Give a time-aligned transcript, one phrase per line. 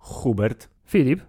[0.00, 0.68] Hubert.
[0.84, 1.22] Philip.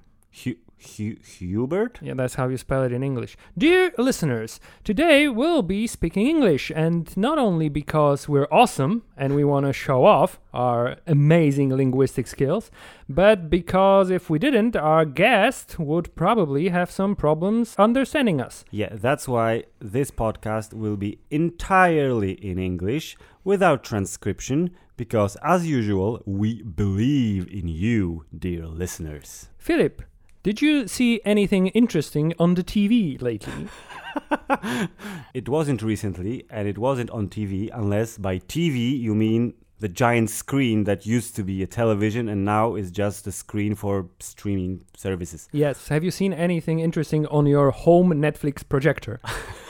[0.43, 0.55] Hu-
[0.97, 1.99] Hu- Hubert?
[2.01, 3.35] Yeah, that's how you spell it in English.
[3.57, 9.43] Dear listeners, today we'll be speaking English, and not only because we're awesome and we
[9.43, 12.69] want to show off our amazing linguistic skills,
[13.09, 18.65] but because if we didn't, our guest would probably have some problems understanding us.
[18.71, 26.21] Yeah, that's why this podcast will be entirely in English without transcription, because as usual,
[26.25, 29.49] we believe in you, dear listeners.
[29.57, 30.01] Philip,
[30.43, 33.67] did you see anything interesting on the TV lately?
[35.33, 40.29] It wasn't recently, and it wasn't on TV, unless by TV you mean the giant
[40.29, 44.85] screen that used to be a television and now is just a screen for streaming
[44.95, 45.49] services.
[45.51, 45.87] yes.
[45.87, 49.19] Have you seen anything interesting on your home Netflix projector?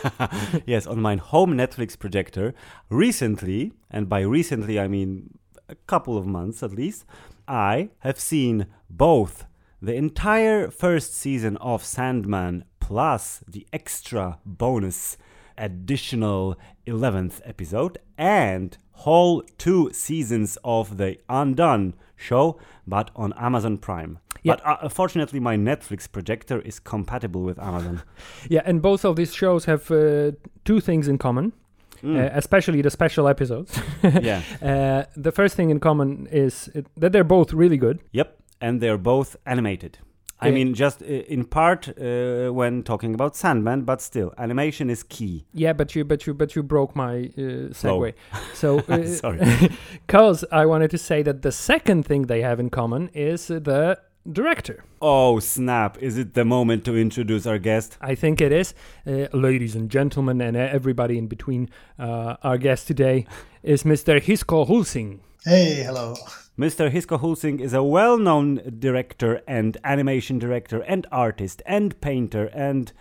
[0.65, 2.53] yes, on my home Netflix projector,
[2.89, 7.05] recently, and by recently I mean a couple of months at least,
[7.47, 9.45] I have seen both
[9.83, 15.17] the entire first season of Sandman plus the extra bonus
[15.57, 24.19] additional 11th episode and whole two seasons of the Undone show, but on Amazon Prime.
[24.41, 24.55] Yeah.
[24.55, 28.03] But uh, unfortunately, my Netflix projector is compatible with Amazon.
[28.49, 30.31] Yeah, and both of these shows have uh,
[30.63, 31.51] two things in common,
[32.05, 33.77] uh, especially the special episodes.
[34.03, 34.41] yeah.
[34.61, 37.99] uh, the first thing in common is it, that they're both really good.
[38.13, 39.99] Yep, and they're both animated.
[40.39, 45.03] I mean, just uh, in part uh, when talking about Sandman, but still, animation is
[45.03, 45.45] key.
[45.53, 47.99] Yeah, but you, but you, but you broke my uh, Flow.
[48.01, 48.13] segue.
[48.53, 49.39] So, uh, Sorry.
[50.07, 53.99] because I wanted to say that the second thing they have in common is the
[54.29, 54.83] director.
[55.01, 55.97] Oh, snap.
[56.01, 57.97] Is it the moment to introduce our guest?
[58.01, 58.73] I think it is,
[59.07, 61.69] uh, ladies and gentlemen, and uh, everybody in between.
[61.97, 63.27] Uh, our guest today
[63.61, 64.21] is Mr.
[64.21, 65.19] Hisko Hulsing.
[65.45, 66.15] Hey, hello.
[66.57, 66.91] Mr.
[66.91, 72.93] Hisko Hulsing is a well known director and animation director and artist and painter and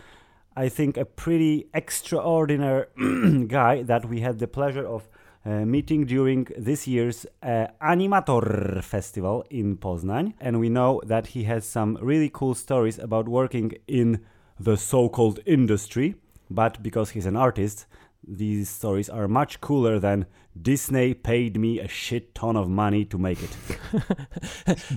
[0.56, 2.86] I think a pretty extraordinary
[3.48, 5.06] guy that we had the pleasure of
[5.44, 10.32] uh, meeting during this year's uh, Animator Festival in Poznań.
[10.40, 14.24] And we know that he has some really cool stories about working in
[14.60, 16.14] the so called industry.
[16.50, 17.86] But because he's an artist,
[18.26, 20.26] these stories are much cooler than
[20.60, 23.56] Disney paid me a shit ton of money to make it.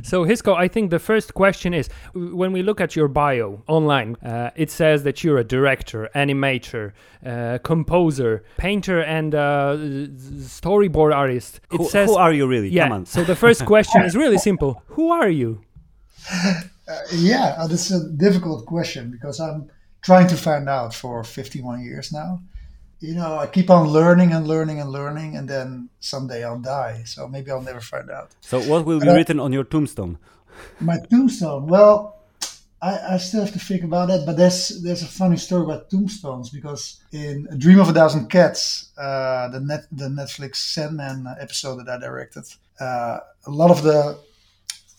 [0.04, 4.16] So, Hisko, I think the first question is when we look at your bio online,
[4.18, 6.92] uh, it says that you're a director, animator,
[7.26, 11.62] uh, composer, painter, and uh, storyboard artist.
[11.72, 12.70] It who, says, who are you really?
[12.70, 12.84] yeah.
[12.84, 13.06] Come on.
[13.06, 15.62] So, the first question is really simple Who are you?
[16.88, 19.72] Uh, yeah, this is a difficult question because I'm
[20.04, 22.42] trying to find out for 51 years now.
[23.06, 27.04] You know, I keep on learning and learning and learning, and then someday I'll die.
[27.06, 28.30] So maybe I'll never find out.
[28.42, 30.18] So, what will be written on your tombstone?
[30.80, 31.68] My tombstone.
[31.68, 32.16] Well,
[32.82, 34.26] I, I still have to think about that.
[34.26, 38.30] But there's there's a funny story about tombstones because in A Dream of a Thousand
[38.30, 42.46] Cats, uh, the net the Netflix Sandman episode that I directed,
[42.80, 44.18] uh, a lot of the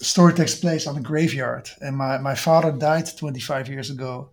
[0.00, 1.70] story takes place on a graveyard.
[1.80, 4.30] And my my father died 25 years ago.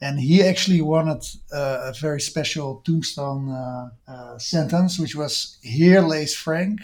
[0.00, 6.02] And he actually wanted uh, a very special tombstone uh, uh, sentence, which was "Here
[6.02, 6.80] lays Frank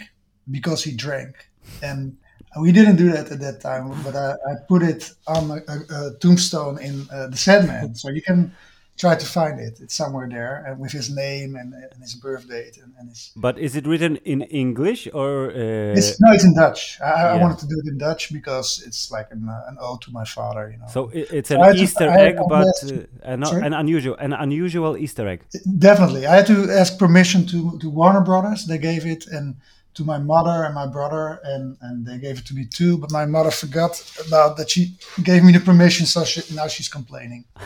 [0.49, 1.35] because he drank."
[1.81, 2.17] And
[2.59, 6.07] we didn't do that at that time, but I, I put it on a, a,
[6.07, 8.53] a tombstone in uh, the Sandman, so you can
[8.97, 9.79] try to find it.
[9.81, 13.31] It's somewhere there, and with his name and, and his birth date and, and his.
[13.35, 15.49] But is it written in English or?
[15.51, 16.99] Uh, It's, no, it's in Dutch.
[17.01, 20.01] I, I wanted to do it in Dutch because it's like an, uh, an ode
[20.01, 20.87] to my father, you know.
[20.95, 24.97] so it's an to- Easter had egg, but ask- uh, an, an unusual, an unusual
[24.97, 25.39] Easter egg.
[25.89, 28.65] Definitely, I had to ask permission to to Warner Brothers.
[28.65, 29.55] They gave it, and
[29.97, 32.97] to my mother and my brother, and and they gave it to me too.
[32.97, 33.93] But my mother forgot
[34.27, 34.69] about that.
[34.69, 34.83] She
[35.29, 37.45] gave me the permission, so she, now she's complaining.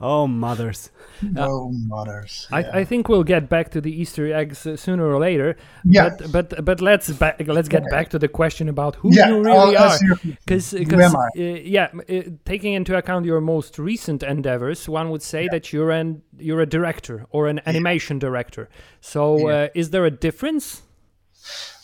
[0.00, 0.90] Oh, mothers!
[1.22, 2.48] No mothers.
[2.50, 5.56] I, I think we'll get back to the Easter eggs uh, sooner or later.
[5.84, 6.08] Yeah.
[6.08, 9.42] But but but let's back, let's get back to the question about who Yeah, you
[9.42, 9.98] really I'll are.
[10.22, 11.28] Because who am I?
[11.36, 15.90] uh, yeah, uh, taking into account your most recent endeavors, one would say that you're
[15.90, 18.68] an you're a director or an animation director.
[19.00, 20.82] So uh, is there a difference?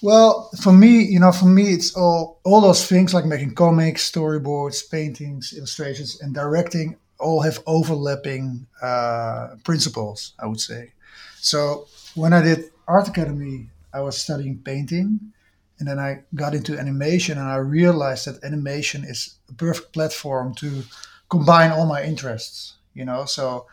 [0.01, 4.11] Well, for me, you know, for me, it's all all those things like making comics,
[4.11, 10.35] storyboards, paintings, illustrations, and directing all have overlapping uh, principles.
[10.39, 10.93] I would say.
[11.41, 15.33] So when I did Art Academy, I was studying painting,
[15.81, 20.55] and then I got into animation, and I realized that animation is a perfect platform
[20.57, 20.85] to
[21.29, 22.75] combine all my interests.
[22.95, 23.25] you know.
[23.25, 23.67] So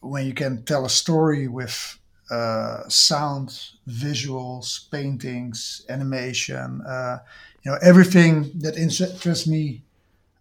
[0.00, 1.98] when you can tell a story with
[2.34, 3.48] uh, sound,
[3.88, 5.58] visuals, paintings,
[5.88, 7.18] animation, uh,
[7.62, 8.32] you know, everything
[8.64, 9.64] that interests me,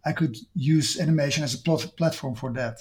[0.09, 0.35] I could
[0.75, 2.77] use animation as a pl- platform for that.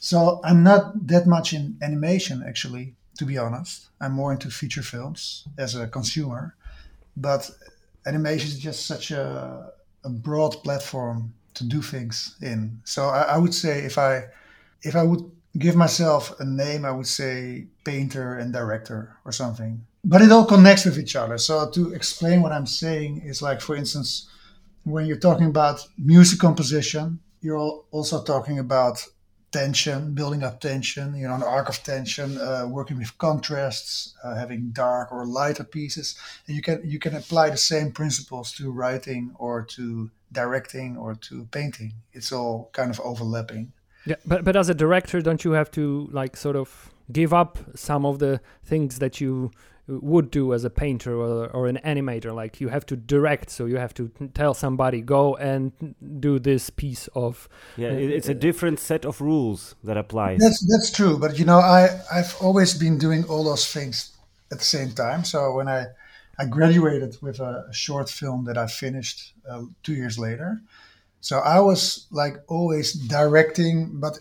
[0.00, 0.82] So I'm not
[1.12, 2.86] that much in animation, actually,
[3.18, 3.88] to be honest.
[4.00, 6.54] I'm more into feature films as a consumer,
[7.16, 7.50] but
[8.06, 9.72] animation is just such a,
[10.04, 11.18] a broad platform
[11.54, 12.80] to do things in.
[12.84, 14.12] So I, I would say if I
[14.82, 15.24] if I would
[15.58, 19.84] give myself a name, I would say painter and director or something.
[20.04, 21.38] But it all connects with each other.
[21.38, 24.28] So to explain what I'm saying is like, for instance,
[24.84, 29.04] when you're talking about music composition, you're also talking about
[29.52, 34.34] tension, building up tension, you know, an arc of tension, uh, working with contrasts, uh,
[34.34, 36.16] having dark or lighter pieces.
[36.46, 41.14] And you can you can apply the same principles to writing or to directing or
[41.14, 41.92] to painting.
[42.12, 43.72] It's all kind of overlapping.
[44.06, 47.58] Yeah, but but as a director, don't you have to like sort of give up
[47.74, 49.50] some of the things that you
[49.88, 52.34] would do as a painter or, or an animator?
[52.34, 56.70] Like you have to direct so you have to tell somebody go and do this
[56.70, 60.40] piece of yeah uh, it's a different set of rules that applies.
[60.40, 64.12] That's that's true but you know i i've always been doing all those things
[64.50, 65.24] at the same time.
[65.24, 65.86] So when i
[66.38, 70.60] i graduated with a, a short film that i finished uh, two years later
[71.22, 74.18] so I was like always directing, but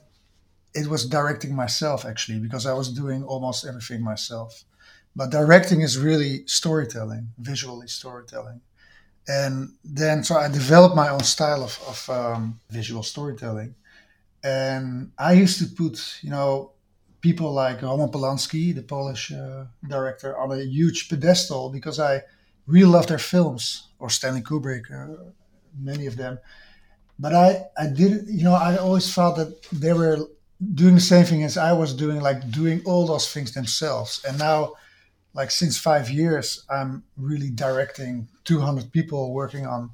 [0.76, 4.64] it was directing myself actually because I was doing almost everything myself.
[5.16, 8.62] But directing is really storytelling, visually storytelling.
[9.28, 13.74] And then, so I developed my own style of, of um, visual storytelling.
[14.44, 16.74] And I used to put, you know,
[17.22, 22.22] people like Roman Polanski, the Polish uh, director, on a huge pedestal because I
[22.68, 25.32] really love their films, or Stanley Kubrick, uh,
[25.80, 26.38] many of them
[27.22, 30.18] but I, I did, you know, I always felt that they were
[30.74, 34.26] doing the same thing as I was doing, like doing all those things themselves.
[34.28, 34.74] And now,
[35.36, 39.92] like since five years, I'm really directing 200 people working on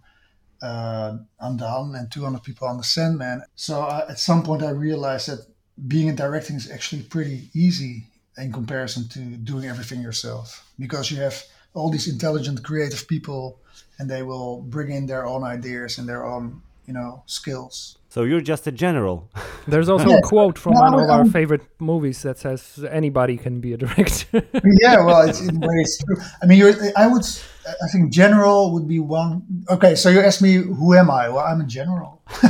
[0.62, 3.44] uh, Undone and 200 people on The Sandman.
[3.56, 5.46] So I, at some point, I realized that
[5.86, 8.06] being in directing is actually pretty easy
[8.38, 13.60] in comparison to doing everything yourself because you have all these intelligent, creative people,
[14.00, 17.98] and they will bring in their own ideas and their own you know skills.
[18.10, 19.30] So you're just a general.
[19.68, 23.60] There's also a quote from no, one of our favorite movies that says anybody can
[23.60, 24.48] be a director.
[24.82, 26.16] yeah, well, it's in ways true.
[26.42, 26.64] I mean,
[26.96, 27.26] I would,
[27.68, 29.44] I think general would be one.
[29.70, 31.28] Okay, so you ask me, who am I?
[31.28, 32.22] Well, I'm a general.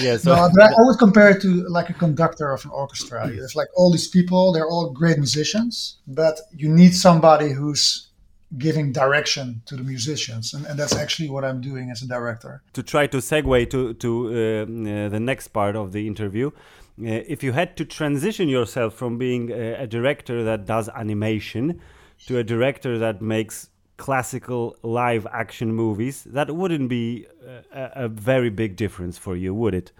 [0.00, 2.70] yeah, so no, but I, I, would compare it to like a conductor of an
[2.70, 3.28] orchestra.
[3.28, 8.09] It's like all these people; they're all great musicians, but you need somebody who's
[8.58, 12.62] giving direction to the musicians and, and, that's actually what i'm doing as a director.
[12.72, 17.22] To try to segue to, to uh, uh, the next part of the interview uh,
[17.34, 21.80] if you had to transition yourself from being a, a, director that does animation
[22.26, 27.26] to a director that makes classical live action movies that wouldn't be
[27.72, 29.92] a, a very big difference for you would it?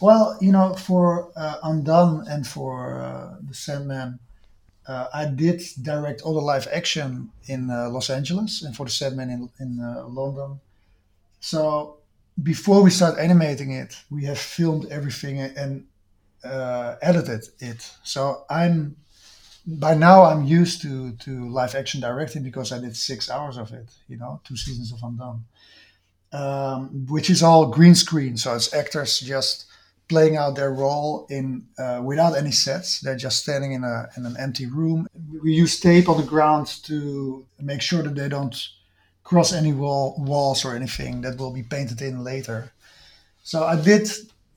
[0.00, 4.20] Well you know for uh, undone and for uh, the sandman
[4.86, 8.92] uh, I did direct all the live action in uh, Los Angeles and for the
[8.92, 10.60] Sandman in, in uh, London.
[11.40, 11.98] So
[12.42, 15.86] before we start animating it, we have filmed everything and
[16.44, 17.90] uh, edited it.
[18.02, 18.96] So I'm
[19.66, 23.72] by now I'm used to to live action directing because I did six hours of
[23.72, 23.88] it.
[24.08, 25.44] You know, two seasons of Undone,
[26.32, 28.36] um, which is all green screen.
[28.36, 29.66] So it's actors just
[30.08, 33.00] playing out their role in uh, without any sets.
[33.00, 35.06] They're just standing in a in an empty room.
[35.42, 38.56] We use tape on the ground to make sure that they don't
[39.22, 42.72] cross any wall walls or anything that will be painted in later.
[43.42, 44.08] So I did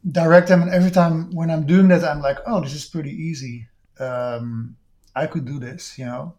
[0.10, 3.12] direct them, and every time when I'm doing that, I'm like, oh, this is pretty
[3.12, 3.68] easy.
[4.00, 4.77] Um,
[5.16, 6.36] I could do this, you know.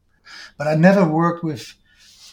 [0.57, 1.75] But I never worked with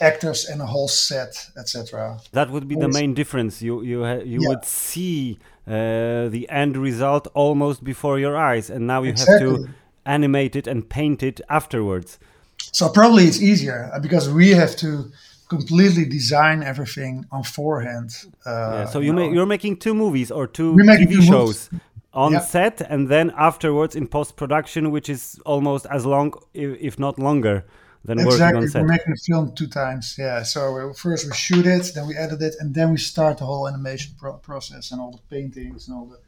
[0.01, 2.19] actors and a whole set, etc.
[2.33, 3.61] That would be the main difference.
[3.61, 4.49] You you you yeah.
[4.49, 9.49] would see uh, the end result almost before your eyes, and now you exactly.
[9.49, 9.69] have to
[10.05, 12.19] animate it and paint it afterwards.
[12.57, 15.11] So probably it's easier uh, because we have to
[15.49, 18.11] completely design everything on forehand.
[18.45, 21.69] Uh, yeah, so you, make you're making two movies or two TV shows.
[22.13, 22.39] on yeah.
[22.39, 27.65] set and then afterwards in post production, which is almost as long, if not longer
[28.05, 28.37] than exactly.
[28.45, 28.81] working on set.
[28.81, 30.15] We're making a film two times.
[30.17, 30.43] Yeah.
[30.43, 33.45] So uh, first we shoot it, then we edit it, and then we start the
[33.45, 36.19] whole animation pro- process and all the paintings and all the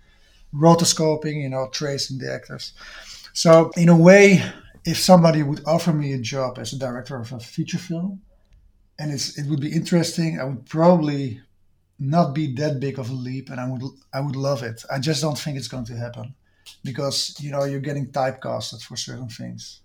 [0.53, 2.73] rotoscoping, you know, tracing the actors.
[3.33, 4.43] So in a way,
[4.85, 8.21] if somebody would offer me a job as a director of a feature film,
[8.99, 11.41] and it's it would be interesting, I would probably
[11.99, 14.83] not be that big of a leap, and I would I would love it.
[14.91, 16.33] I just don't think it's going to happen
[16.83, 19.81] because you know you're getting typecasted for certain things.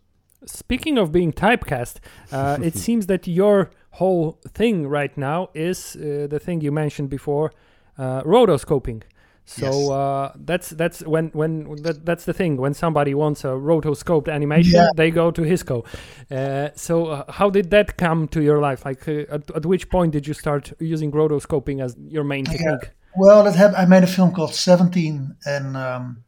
[0.47, 1.97] Speaking of being typecast,
[2.33, 7.11] uh, it seems that your whole thing right now is uh, the thing you mentioned
[7.11, 7.53] before,
[7.99, 9.03] uh, rotoscoping.
[9.45, 9.91] So Yes.
[9.91, 12.57] uh, that's that's when when that, that's the thing.
[12.59, 14.89] When somebody wants a rotoscoped animation, Yeah.
[14.97, 15.85] they go to Hisko.
[16.31, 18.85] Uh, so uh, how did that come to your life?
[18.85, 22.91] Like, uh, at, at which point did you start using rotoscoping as your main technique?
[23.17, 26.25] Well, that had, I made a film called Seventeen, and um,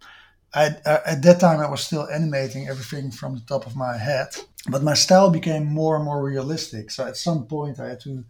[0.54, 3.96] I, uh, at that time I was still animating everything from the top of my
[3.96, 4.28] head,
[4.68, 6.90] but my style became more and more realistic.
[6.90, 8.24] So at some point I had to,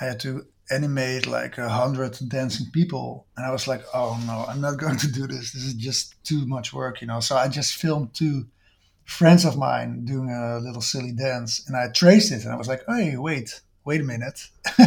[0.00, 4.44] I had to animate like a hundred dancing people, and I was like, oh no,
[4.48, 5.52] I'm not going to do this.
[5.52, 7.20] This is just too much work, you know.
[7.20, 8.46] So I just filmed two
[9.04, 12.68] friends of mine doing a little silly dance, and I traced it, and I was
[12.68, 13.60] like, hey, wait.
[13.84, 14.48] Wait a minute!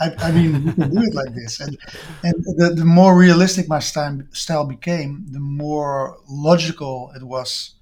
[0.00, 1.78] I, I mean, you can do it like this, and
[2.24, 7.74] and the, the more realistic my style, style became, the more logical it was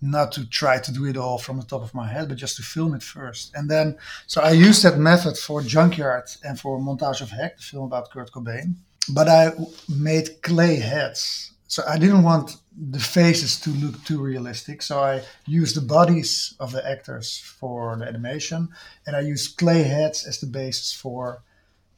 [0.00, 2.56] not to try to do it all from the top of my head, but just
[2.56, 3.54] to film it first.
[3.54, 7.62] And then, so I used that method for Junkyard and for Montage of Heck, the
[7.62, 8.74] film about Kurt Cobain.
[9.08, 9.52] But I
[9.88, 11.53] made clay heads.
[11.66, 14.82] So I didn't want the faces to look too realistic.
[14.82, 18.68] So I used the bodies of the actors for the animation,
[19.06, 21.42] and I used clay heads as the basis for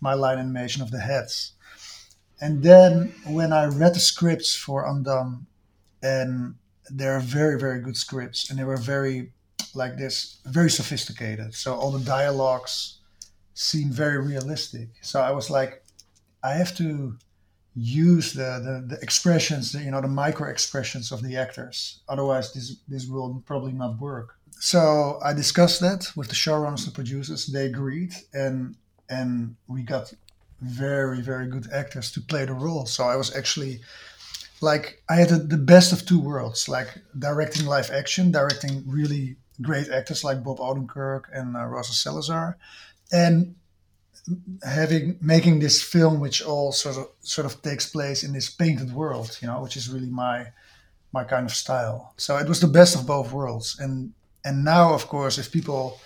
[0.01, 1.53] my line animation of the heads.
[2.41, 5.47] And then when I read the scripts for Undone,
[6.03, 6.57] and
[6.91, 9.33] they're very, very good scripts, and they were very
[9.75, 11.55] like this, very sophisticated.
[11.55, 12.99] So all the dialogues
[13.55, 14.89] seem very realistic.
[15.03, 15.83] So I was like,
[16.43, 17.17] I have to
[17.77, 22.01] use the, the, the expressions, the, you know, the micro expressions of the actors.
[22.09, 24.37] Otherwise, this this will probably not work.
[24.59, 27.47] So I discussed that with the showrunners, the producers.
[27.47, 28.77] They agreed, and
[29.11, 30.13] and we got
[30.63, 32.87] very very good actors to play the role.
[32.87, 33.81] So I was actually
[34.63, 39.37] like I had the, the best of two worlds, like directing live action, directing really
[39.61, 42.57] great actors like Bob Odenkirk and uh, Rosa Salazar,
[43.13, 43.55] and
[44.65, 48.93] having making this film which all sort of sort of takes place in this painted
[48.93, 50.47] world, you know, which is really my
[51.13, 52.13] my kind of style.
[52.17, 54.13] So it was the best of both worlds, and
[54.45, 56.01] and now of course if people,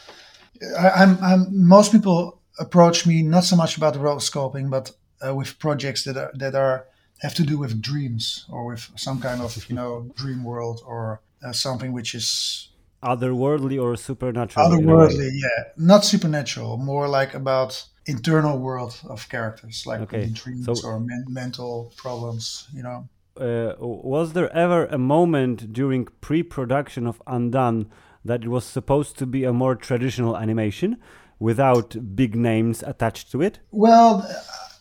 [0.78, 4.92] I, I'm I'm most people approach me not so much about the rotoscoping, but
[5.24, 6.86] uh, with projects that are that are
[7.20, 11.20] have to do with dreams or with some kind of you know dream world or
[11.44, 12.66] uh, something which is
[13.02, 14.66] Otherworldly or supernatural?
[14.66, 14.84] in a way?
[14.84, 20.88] otherworldly yeah not supernatural more like about internal world of characters like Okay, dreams so-
[20.88, 27.22] or men- mental problems you know uh, was there ever a moment during pre-production of
[27.26, 27.86] Undone
[28.24, 30.96] that it was supposed to be a more traditional animation
[31.38, 33.60] without big names attached to it?
[33.70, 34.12] well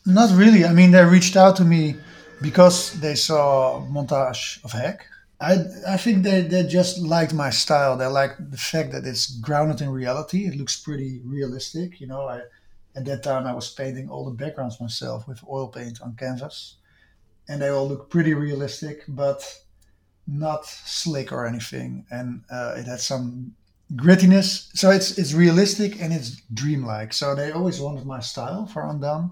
[0.05, 1.95] not really i mean they reached out to me
[2.41, 5.05] because they saw montage of heck
[5.41, 5.55] I,
[5.87, 7.95] I think they, they just liked my style.
[7.95, 10.45] They liked the fact that it's grounded in reality.
[10.45, 12.01] It looks pretty realistic.
[12.01, 12.41] You know, I,
[12.99, 16.75] at that time I was painting all the backgrounds myself with oil paint on canvas,
[17.47, 19.41] and they all look pretty realistic, but
[20.27, 22.05] not slick or anything.
[22.11, 23.55] And uh, it had some
[23.95, 24.69] grittiness.
[24.75, 27.13] So it's it's realistic and it's dreamlike.
[27.13, 29.31] So they always wanted my style for Undone,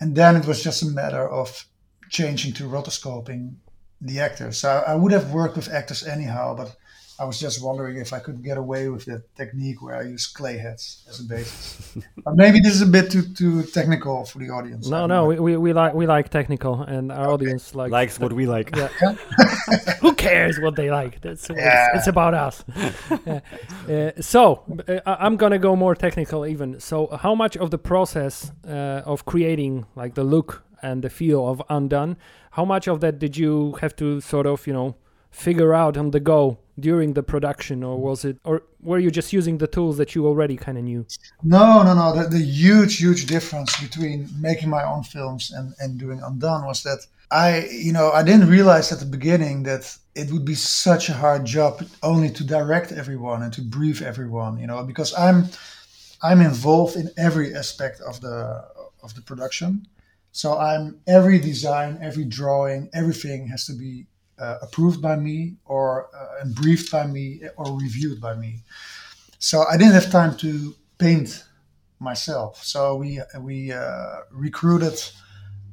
[0.00, 1.66] and then it was just a matter of
[2.10, 3.56] changing to rotoscoping
[4.00, 4.58] the actors.
[4.58, 6.76] So I would have worked with actors anyhow, but
[7.18, 10.26] I was just wondering if I could get away with that technique where I use
[10.26, 11.96] clay heads as a basis.
[12.24, 14.88] but maybe this is a bit too too technical for the audience.
[14.88, 18.32] No, no, we, we, we like we like technical, and our audience likes Likes what
[18.32, 18.74] we like.
[18.74, 18.88] Yeah.
[20.00, 21.20] Who cares what they like?
[21.20, 21.88] That's Yeah.
[21.94, 22.64] it's, it's about us.
[23.26, 23.40] Yeah.
[23.88, 26.80] Uh, so uh, I- I'm gonna go more technical even.
[26.80, 31.48] So how much of the process uh, of creating like the look and the feel
[31.48, 32.16] of Undone,
[32.52, 34.96] how much of that did you have to sort of you know
[35.34, 39.32] figure out on the go during the production, or was it, or were you just
[39.32, 41.04] using the tools that you already kind of knew?
[41.42, 42.14] No, no, no.
[42.16, 46.82] The, the huge, huge difference between making my own films and, and doing Undone was
[46.84, 51.08] that I, you know, I didn't realize at the beginning that it would be such
[51.08, 55.46] a hard job only to direct everyone and to brief everyone, you know, because I'm,
[56.22, 58.64] I'm involved in every aspect of the
[59.02, 59.86] of the production.
[60.32, 64.06] So I'm every design, every drawing, everything has to be
[64.38, 68.60] uh, approved by me or uh, and briefed by me or reviewed by me.
[69.38, 71.44] So I didn't have time to paint
[72.00, 72.64] myself.
[72.64, 74.98] So we we uh, recruited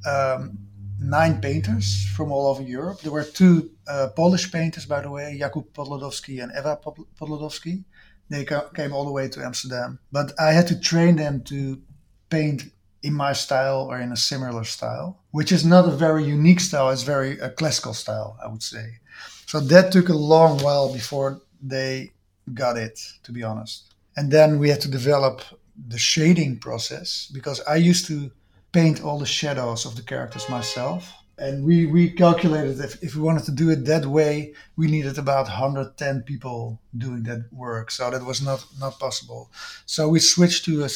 [0.05, 0.57] um,
[0.99, 3.01] nine painters from all over Europe.
[3.01, 6.77] There were two uh, Polish painters, by the way, Jakub Podlodowski and Eva
[7.19, 7.83] Podlodowski.
[8.29, 11.81] They ca- came all the way to Amsterdam, but I had to train them to
[12.29, 12.71] paint
[13.03, 16.89] in my style or in a similar style, which is not a very unique style.
[16.89, 18.99] It's very a classical style, I would say.
[19.47, 22.11] So that took a long while before they
[22.53, 23.93] got it, to be honest.
[24.15, 25.41] And then we had to develop
[25.87, 28.31] the shading process because I used to
[28.71, 31.13] paint all the shadows of the characters myself.
[31.37, 35.17] And we, we calculated if, if we wanted to do it that way, we needed
[35.17, 37.89] about 110 people doing that work.
[37.89, 39.49] So that was not, not possible.
[39.85, 40.89] So we switched to a,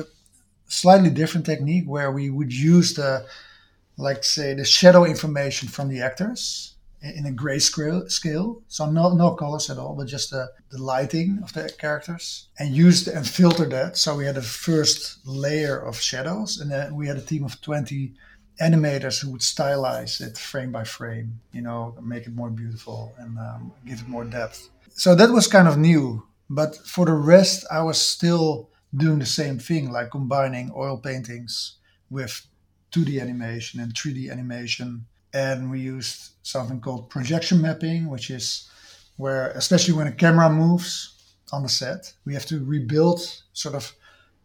[0.00, 0.04] a
[0.66, 3.26] slightly different technique where we would use the,
[3.96, 9.34] like say, the shadow information from the actors in a grayscale scale, so no no
[9.34, 13.72] colors at all, but just the, the lighting of the characters, and used and filtered
[13.72, 13.98] that.
[13.98, 17.60] So we had a first layer of shadows, and then we had a team of
[17.60, 18.14] twenty
[18.58, 23.36] animators who would stylize it frame by frame, you know, make it more beautiful and
[23.36, 24.70] um, give it more depth.
[24.94, 29.26] So that was kind of new, but for the rest, I was still doing the
[29.26, 31.76] same thing, like combining oil paintings
[32.10, 32.46] with
[32.92, 38.70] 2D animation and 3D animation and we used something called projection mapping, which is
[39.16, 43.20] where, especially when a camera moves on the set, we have to rebuild
[43.52, 43.92] sort of.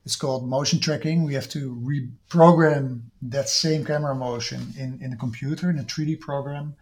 [0.06, 1.24] It's called motion tracking.
[1.24, 6.20] We have to reprogram that same camera motion in, in a computer, in a 3D
[6.20, 6.74] program,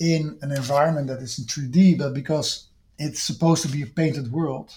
[0.00, 4.32] in an environment that is in 3D, but because it's supposed to be a painted
[4.32, 4.74] world,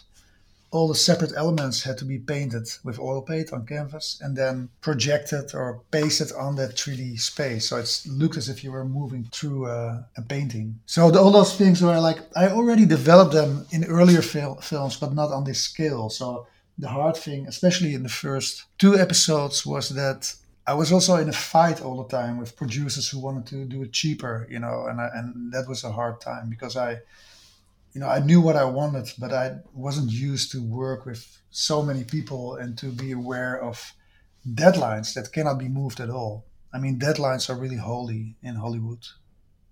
[0.72, 4.70] all the separate elements had to be painted with oil paint on canvas and then
[4.80, 7.68] projected or pasted on that 3D space.
[7.70, 10.80] So it looked as if you were moving through a, painting.
[10.86, 14.96] So the, all those things were like, I already developed them in earlier fil- films,
[14.96, 16.10] but not on this scale.
[16.10, 16.48] So
[16.78, 20.34] the hard thing, especially in the first two episodes, was that
[20.66, 23.82] I was also in a fight all the time with producers who wanted to do
[23.82, 27.00] it cheaper, you know, and I, and that was a hard time because I
[27.94, 31.82] you know, I knew what I wanted, but I wasn't used to work with so
[31.84, 33.94] many people and to be aware of
[34.48, 36.46] deadlines that cannot be moved at all.
[36.74, 39.06] I mean, deadlines are really holy in Hollywood.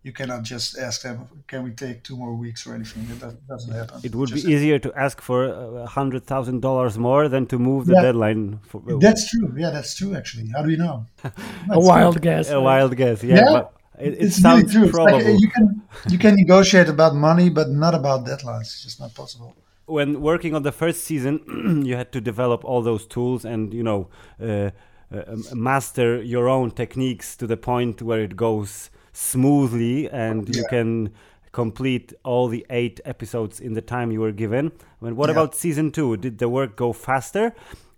[0.03, 3.73] You cannot just ask them, "Can we take two more weeks or anything?" That doesn't
[3.73, 3.99] happen.
[4.03, 5.39] It would be easier to ask for
[5.85, 8.05] a hundred thousand dollars more than to move the yeah.
[8.07, 8.59] deadline.
[8.69, 9.53] For, uh, that's true.
[9.57, 10.15] Yeah, that's true.
[10.15, 11.05] Actually, how do you know?
[11.69, 12.49] a wild guess.
[12.49, 13.23] A wild guess.
[13.23, 13.35] Yeah.
[13.35, 13.51] yeah?
[13.55, 14.87] But, it, it it's really true.
[14.91, 18.61] Like you can you can negotiate about money, but not about deadlines.
[18.61, 19.55] It's just not possible.
[19.85, 23.83] When working on the first season, you had to develop all those tools and you
[23.83, 24.09] know
[24.41, 24.71] uh,
[25.11, 30.61] uh, master your own techniques to the point where it goes smoothly and yeah.
[30.61, 31.11] you can
[31.51, 34.71] complete all the eight episodes in the time you were given.
[35.01, 35.33] I mean, what yeah.
[35.33, 36.17] about season two?
[36.17, 37.55] Did the work go faster?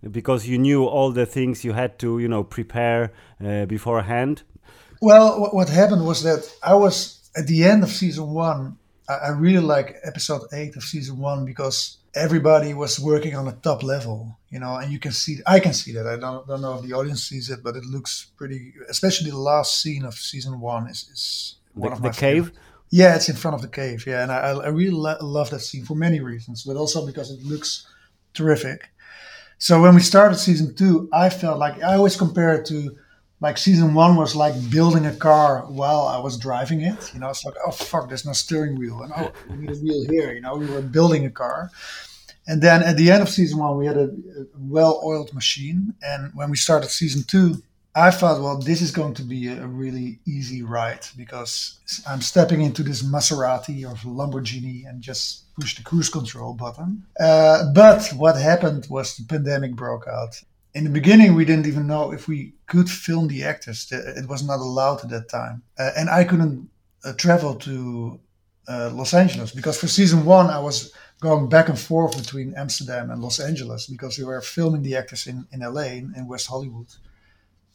[0.10, 3.12] Because you knew all the things you had to, you know, prepare
[3.44, 4.44] uh, beforehand.
[5.02, 8.78] Well, what happened was that I was at the end of season one.
[9.10, 13.84] I really like episode eight of season one because everybody was working on a top
[13.84, 16.08] level, you know, and you can see, I can see that.
[16.08, 19.38] I don't, don't know if the audience sees it, but it looks pretty, especially the
[19.38, 22.52] last scene of season one is, is one the, of my the cave.
[22.90, 24.06] Yeah, it's in front of the cave.
[24.06, 27.32] Yeah, and I, I really lo- love that scene for many reasons, but also because
[27.32, 27.88] it looks
[28.34, 28.90] terrific.
[29.58, 32.96] So when we started season two, I felt like I always compare it to
[33.42, 37.14] like season one was like building a car while I was driving it.
[37.14, 39.80] You know, it's like, oh fuck, there's no steering wheel, and oh, we need a
[39.80, 40.32] wheel here.
[40.32, 41.72] You know, we were building a car,
[42.48, 45.94] and then at the end of season one, we had a, a well-oiled machine.
[46.02, 47.62] And when we started season two,
[47.94, 52.62] I thought, well, this is going to be a really easy ride because I'm stepping
[52.62, 57.04] into this Maserati or Lamborghini and just push the cruise control button.
[57.20, 60.42] Uh, but what happened was the pandemic broke out
[60.74, 63.92] in the beginning, we didn't even know if we could film the actors.
[63.92, 66.70] It was not allowed at that time, uh, and I couldn't
[67.04, 68.20] uh, travel to
[68.68, 73.12] uh, Los Angeles because for season one I was going back and forth between Amsterdam
[73.12, 76.48] and Los Angeles because we were filming the actors in in LA in, in West
[76.48, 76.88] Hollywood,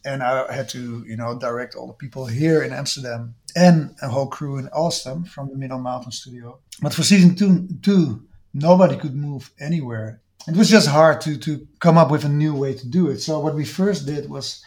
[0.05, 4.09] and I had to you know direct all the people here in Amsterdam and a
[4.09, 6.61] whole crew in Austin from the Minnow Mountain Studio.
[6.81, 8.23] But for season two, two
[8.55, 12.55] nobody could move anywhere it was just hard to to come up with a new
[12.55, 13.21] way to do it.
[13.21, 14.63] So what we first did was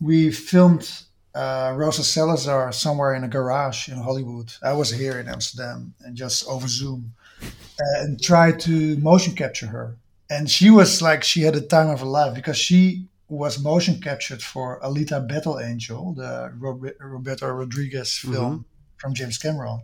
[0.00, 0.90] we filmed
[1.34, 4.52] uh, Rosa Salazar somewhere in a garage in Hollywood.
[4.62, 9.66] I was here in Amsterdam and just over Zoom uh, and tried to motion capture
[9.66, 9.96] her.
[10.30, 14.00] And she was like she had a time of her life because she was motion
[14.00, 18.62] captured for Alita Battle Angel, the Roberto Rodriguez film mm-hmm.
[18.96, 19.80] from James Cameron.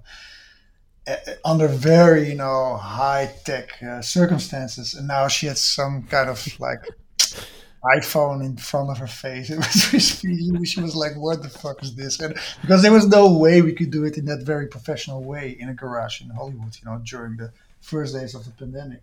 [1.06, 6.30] Uh, under very you know high tech uh, circumstances and now she had some kind
[6.30, 6.82] of like
[7.96, 9.50] iphone in front of her face.
[9.50, 12.18] It was she was like what the fuck is this?
[12.20, 15.56] And because there was no way we could do it in that very professional way
[15.60, 19.02] in a garage in hollywood you know during the first days of the pandemic.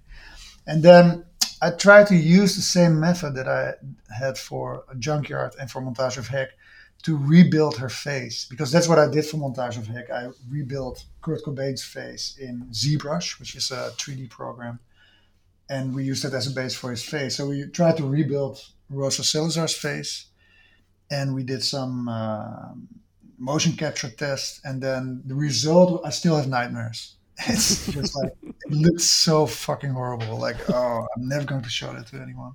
[0.65, 1.25] And then
[1.61, 3.75] I tried to use the same method that I
[4.11, 6.49] had for Junkyard and for Montage of Heck
[7.03, 10.09] to rebuild her face because that's what I did for Montage of Heck.
[10.11, 14.79] I rebuilt Kurt Cobain's face in ZBrush, which is a 3D program,
[15.69, 17.37] and we used it as a base for his face.
[17.37, 18.59] So we tried to rebuild
[18.89, 20.27] Rosa Salazar's face,
[21.09, 22.73] and we did some uh,
[23.37, 27.15] motion capture tests, and then the result, I still have nightmares.
[27.47, 30.37] It's just like it looks so fucking horrible.
[30.37, 32.53] Like, oh, I'm never going to show that to anyone.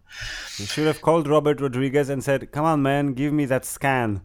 [0.58, 4.22] You should have called Robert Rodriguez and said, "Come on, man, give me that scan.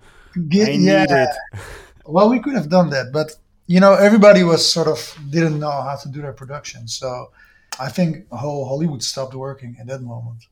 [0.49, 1.29] Get, I need it."
[2.03, 3.35] Well, we could have done that, but
[3.67, 6.87] you know, everybody was sort of didn't know how to do their production.
[6.87, 7.31] So
[7.79, 10.45] I think whole Hollywood stopped working at that moment.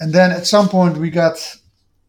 [0.00, 1.56] And then at some point we got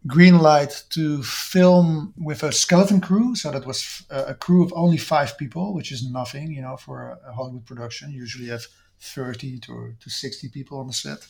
[0.08, 3.36] green light to film with a skeleton crew.
[3.36, 6.78] So that was uh, a crew of only five people, which is nothing, you know,
[6.78, 8.12] for a Hollywood production.
[8.12, 8.66] Usually have
[9.00, 11.28] 30 to, to 60 people on the set.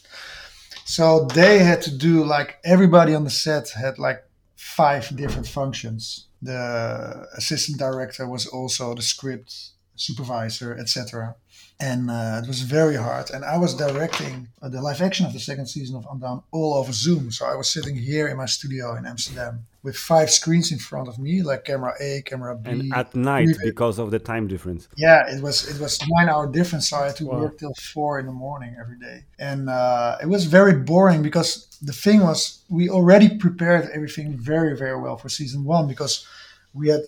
[0.86, 4.24] So they had to do like everybody on the set had like
[4.56, 6.28] five different functions.
[6.42, 11.36] The assistant director was also the script supervisor, etc.
[11.80, 13.30] And uh, it was very hard.
[13.32, 16.76] And I was directing uh, the live action of the second season of Undone all
[16.76, 17.32] over Zoom.
[17.32, 21.10] So I was sitting here in my studio in Amsterdam with five screens in front
[21.10, 22.70] of me, like camera A, camera B.
[22.72, 23.64] And at night Preview.
[23.64, 24.88] because of the time difference.
[24.96, 27.42] Yeah, it was it was nine hour difference, so I had to Wow.
[27.42, 31.68] work till four in the morning every day, and uh, it was very boring because
[31.82, 36.26] the thing was we already prepared everything very very well for season one because
[36.74, 37.02] we had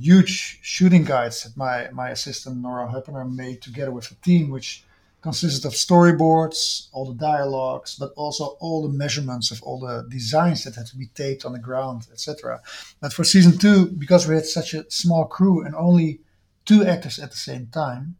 [0.00, 4.84] huge shooting guides that my my assistant Nora Huppener made together with a team, which
[5.20, 10.62] consisted of storyboards, all the dialogues, but also all the measurements of all the designs
[10.64, 12.60] that had to be taped on the ground, etc.
[13.00, 16.20] But for season two, because we had such a small crew and only
[16.64, 18.16] two actors at the same time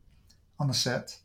[0.58, 1.16] on the set,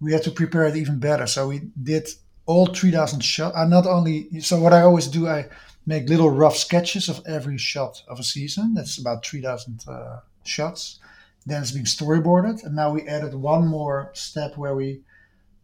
[0.00, 1.26] we had to prepare it even better.
[1.26, 2.08] So we did
[2.46, 3.56] all 3,000 shots.
[3.56, 5.48] Uh, not only, so what I always do, I
[5.86, 8.74] make little rough sketches of every shot of a season.
[8.74, 11.00] That's about 3,000 uh, shots.
[11.44, 12.64] Then it's being storyboarded.
[12.64, 15.02] And now we added one more step where we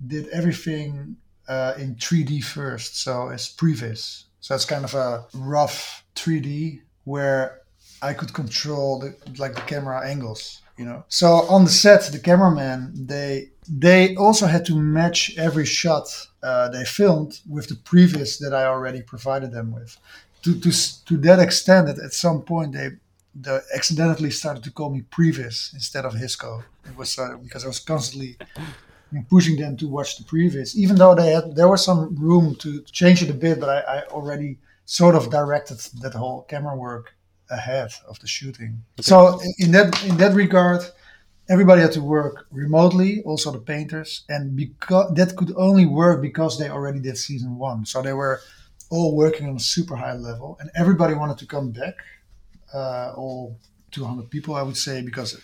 [0.06, 1.16] did everything
[1.48, 3.00] uh, in 3D first.
[3.00, 4.24] So it's previs.
[4.40, 7.62] So it's kind of a rough 3D where
[8.02, 11.04] I could control the like the camera angles, you know.
[11.08, 16.06] So on the set, the cameraman they they also had to match every shot
[16.42, 19.98] uh, they filmed with the previs that I already provided them with.
[20.42, 20.70] To to
[21.04, 22.90] to that extent that at some point they
[23.34, 26.62] they accidentally started to call me previs instead of Hisko.
[26.86, 28.36] It was uh, because I was constantly
[29.30, 32.82] pushing them to watch the previs, even though they had there was some room to
[32.82, 37.14] change it a bit, but I, I already sort of directed that whole camera work
[37.50, 38.82] ahead of the shooting.
[39.00, 40.82] So in that in that regard,
[41.48, 46.58] everybody had to work remotely, also the painters, and because that could only work because
[46.58, 47.86] they already did season one.
[47.86, 48.40] So they were
[48.90, 51.96] all working on a super high level, and everybody wanted to come back.
[52.72, 53.56] Uh, all
[53.92, 55.40] 200 people, I would say, because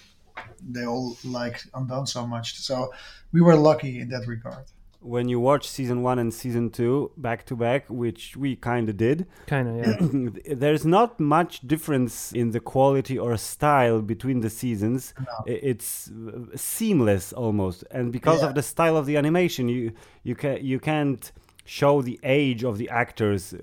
[0.60, 2.58] they all like Undone so much.
[2.60, 2.92] So
[3.32, 4.64] we were lucky in that regard.
[5.06, 8.96] When you watch season one and season two back to back, which we kind of
[8.96, 10.54] did, Kind of, yeah.
[10.64, 15.12] there's not much difference in the quality or style between the seasons.
[15.46, 18.48] I- It's uh, seamless almost, and because Yeah.
[18.48, 19.92] of the style of the animation, you
[20.28, 21.22] you can you can't
[21.66, 23.42] show the age of the actors.
[23.54, 23.58] uh,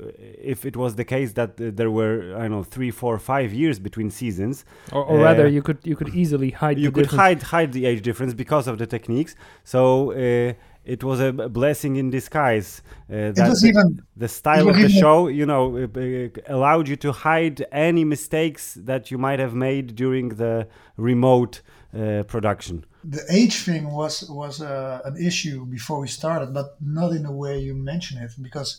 [0.53, 3.49] If it was the case that uh, there were I don't know three, four, five
[3.61, 4.55] years between seasons,
[4.91, 7.23] Or, or rather, Uh, you could you could easily hide you the could difference.
[7.27, 9.33] hide hide the age difference because of the techniques.
[9.73, 9.81] So.
[10.11, 10.53] Uh,
[10.85, 12.81] it was a blessing in disguise.
[13.09, 16.95] Uh, that the- even- the style of the show, you know, uh, uh, allowed you
[16.97, 20.67] to hide any mistakes that you might have made during the
[20.97, 21.61] remote
[21.93, 22.85] uh, production.
[23.03, 27.31] The age thing was was uh, an issue before we started, but not in the
[27.31, 28.31] way you mention it.
[28.41, 28.77] Because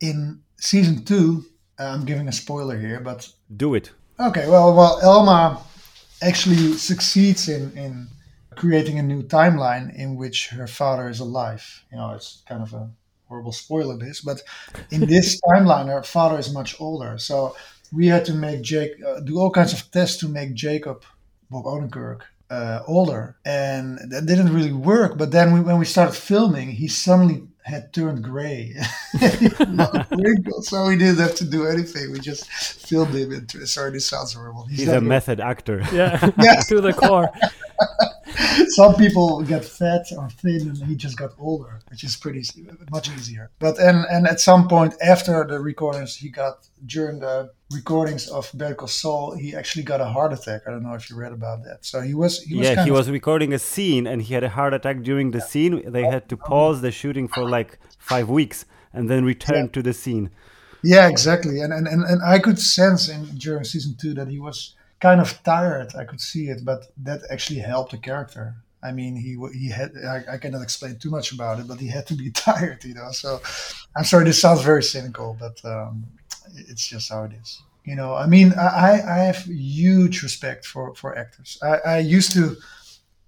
[0.00, 1.44] in season two,
[1.78, 3.90] I'm giving a spoiler here, but Do it.
[4.18, 5.58] Okay, well, well, Elma
[6.22, 8.08] actually succeeds in in
[8.56, 11.84] creating a new timeline in which her father is alive.
[11.90, 12.90] You know, it's kind of a
[13.28, 14.42] horrible spoiler this, but
[14.90, 17.18] in this timeline, her father is much older.
[17.18, 17.54] So
[17.92, 21.04] we had to make Jake uh, do all kinds of tests to make Jacob
[21.50, 25.16] Bob Odenkirk uh, older, and that didn't really work.
[25.18, 28.74] But then we, when we started filming, he suddenly had turned gray.
[30.62, 32.12] So we didn't have to do anything.
[32.12, 33.32] We just filmed him.
[33.32, 34.66] Into, sorry, this sounds horrible.
[34.66, 35.08] He's not a here.
[35.08, 35.82] method actor.
[35.92, 36.60] Yeah, Yeah.
[36.68, 37.28] to the core.
[38.68, 42.42] Some people get fat or thin, and he just got older, which is pretty
[42.90, 43.50] much easier.
[43.58, 48.50] But and and at some point after the recordings, he got during the recordings of
[48.54, 50.62] Better Call Saul, he actually got a heart attack.
[50.66, 51.84] I don't know if you read about that.
[51.84, 54.44] So he was, he was yeah, he of- was recording a scene and he had
[54.44, 55.82] a heart attack during the scene.
[55.90, 59.72] They had to pause the shooting for like five weeks and then return Yeah.
[59.72, 60.30] to the scene.
[60.82, 61.60] Yeah, exactly.
[61.60, 65.20] And, and and and I could sense in during season two that he was kind
[65.20, 65.94] of tired.
[65.94, 68.54] I could see it, but that actually helped the character.
[68.82, 69.92] I mean, he he had.
[69.96, 72.94] I, I cannot explain too much about it, but he had to be tired, you
[72.94, 73.10] know.
[73.12, 73.40] So,
[73.96, 76.04] I'm sorry, this sounds very cynical, but um,
[76.54, 77.62] it's just how it is.
[77.84, 81.58] You know, I mean, I I have huge respect for for actors.
[81.62, 82.56] I, I used to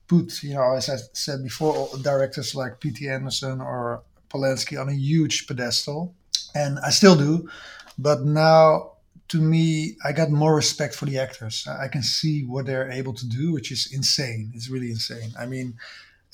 [0.08, 3.08] put, you know, as I said before, directors like P.T.
[3.08, 6.14] Anderson or Polanski on a huge pedestal,
[6.54, 7.48] and I still do.
[7.98, 8.92] But now,
[9.28, 11.66] to me, I got more respect for the actors.
[11.68, 14.52] I can see what they're able to do, which is insane.
[14.54, 15.32] It's really insane.
[15.38, 15.74] I mean,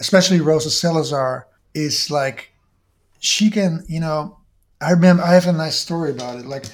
[0.00, 2.52] especially Rosa Salazar is like,
[3.18, 4.38] she can, you know,
[4.80, 6.46] I remember I have a nice story about it.
[6.46, 6.66] Like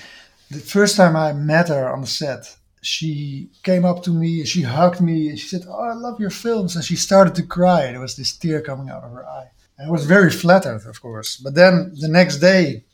[0.50, 4.48] the first time I met her on the set, she came up to me and
[4.48, 7.42] she hugged me and she said, "Oh, I love your films," and she started to
[7.42, 7.92] cry.
[7.92, 9.50] There was this tear coming out of her eye.
[9.78, 11.37] I was very flattered, of course.
[11.37, 12.85] But then the next day,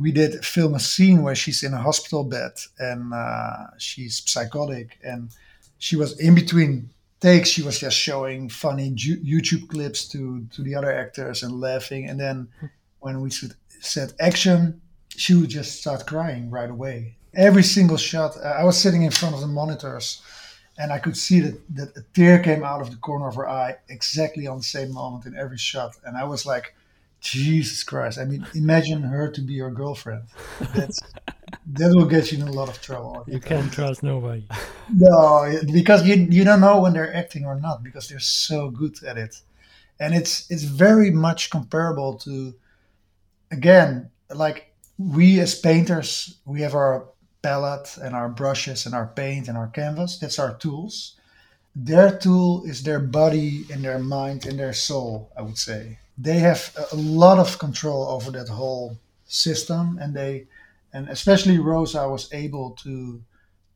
[0.00, 4.98] we did film a scene where she's in a hospital bed and uh, she's psychotic
[5.04, 5.30] and
[5.78, 10.74] she was in between takes she was just showing funny youtube clips to to the
[10.74, 12.08] other actors and laughing.
[12.08, 12.48] And then
[13.00, 14.80] when we said, said action
[15.16, 17.16] she would just start crying right away.
[17.34, 20.22] Every single shot uh, i was sitting in front of the monitors
[20.78, 23.48] and i could see that, that a tear came out of the corner of her
[23.48, 25.92] eye exactly on the same moment in every shot.
[26.04, 26.74] And i was like
[27.20, 28.18] Jesus Christ!
[28.18, 30.24] I mean, imagine her to be your girlfriend.
[30.74, 31.00] That's
[31.66, 33.24] that will get you in a lot of trouble.
[33.26, 34.46] You can't trust nobody.
[34.92, 39.00] No, because you you don't know when they're acting or not because they're so good
[39.04, 39.40] at it,
[40.00, 42.52] and it's it's very much comparable to,
[43.52, 47.06] again, like we as painters, we have our
[47.40, 50.18] palette and our brushes and our paint and our canvas.
[50.18, 51.14] That's our tools.
[51.76, 55.30] Their tool is their body and their mind and their soul.
[55.38, 60.46] I would say they have a lot of control over that whole system, and they,
[60.92, 63.22] and especially Rosa was able to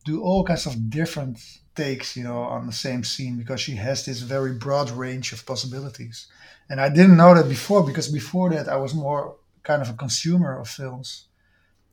[0.03, 1.39] do all kinds of different
[1.75, 5.45] takes, you know, on the same scene because she has this very broad range of
[5.45, 6.27] possibilities.
[6.69, 9.93] And I didn't know that before because before that I was more kind of a
[9.93, 11.25] consumer of films.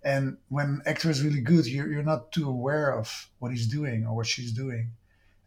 [0.04, 3.66] And when an actor is really good, you're, you're not too aware of what he's
[3.66, 4.92] doing or what she's doing.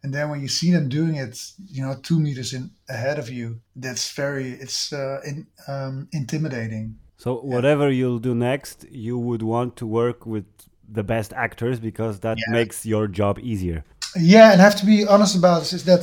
[0.06, 1.36] And then when you see them doing it,
[1.68, 6.94] you know, two meters in ahead of you, that's very, it's uh, in, um, intimidating.
[7.16, 10.46] So whatever you'll do next, you would want to work with
[10.88, 12.52] the best actors because that Yeah.
[12.58, 13.82] makes your job easier.
[14.14, 16.02] Yeah, and I have to be honest about this is that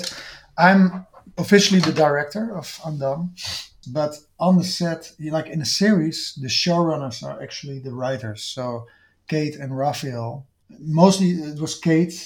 [0.58, 1.06] I'm
[1.38, 3.30] officially the director of Undone,
[3.88, 8.44] but on the set, like in a series, the showrunners are actually the writers.
[8.44, 8.64] So
[9.30, 10.46] Kate and Raphael.
[11.02, 12.18] Mostly it was Kate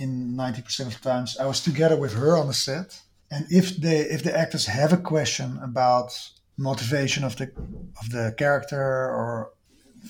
[0.00, 1.36] in 90% of the times.
[1.38, 3.00] I was together with her on the set.
[3.30, 6.10] And if they if the actors have a question about
[6.56, 7.46] motivation of the
[8.00, 8.82] of the character
[9.18, 9.52] or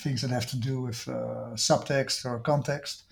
[0.03, 3.05] things that have to do with uh, subtext or context,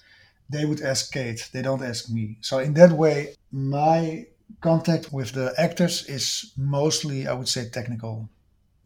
[0.49, 1.49] they would ask Kate.
[1.53, 2.39] They don't ask me.
[2.41, 4.27] So in that way, my
[4.61, 8.31] contact with the actors is mostly, I would say, technical.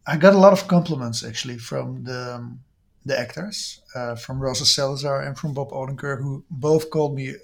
[0.07, 2.22] I got a lot of compliments actually from the
[3.05, 7.35] the actors, uh, from Rosa Salazar and from Bob Odenkirk, who both called me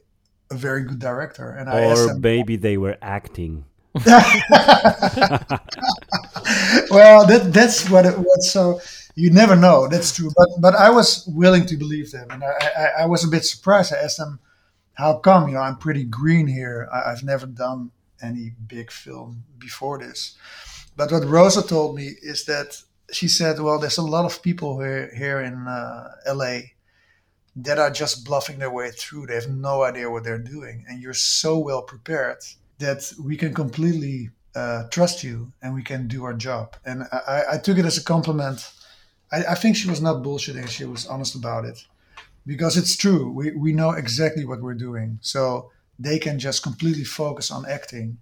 [0.51, 1.51] a very good director.
[1.51, 3.65] And I asked Or them, maybe they were acting.
[3.95, 4.37] well,
[7.27, 8.51] that that's what it was.
[8.51, 8.81] So
[9.15, 9.89] you never know.
[9.89, 10.31] That's true.
[10.37, 13.45] But but I was willing to believe them, and I I, I was a bit
[13.45, 13.93] surprised.
[13.93, 14.39] I asked them,
[14.95, 15.49] "How come?
[15.49, 16.89] You know, I'm pretty green here.
[16.93, 17.91] I, I've never done
[18.23, 20.37] any big film before this."
[20.97, 24.81] But what Rosa told me is that she said, "Well, there's a lot of people
[24.81, 26.75] here here in uh, L.A."
[27.63, 29.27] that are just bluffing their way through.
[29.27, 32.39] They have no idea what they're doing, and you're so well prepared
[32.79, 36.77] that we can completely uh, trust you and we can do our job.
[36.85, 38.71] And I, I took it as a compliment.
[39.33, 41.85] I, I, think she was not bullshitting; she was honest about it,
[42.47, 43.31] because it's true.
[43.31, 48.19] We we know exactly what we're doing, so they can just completely focus on acting,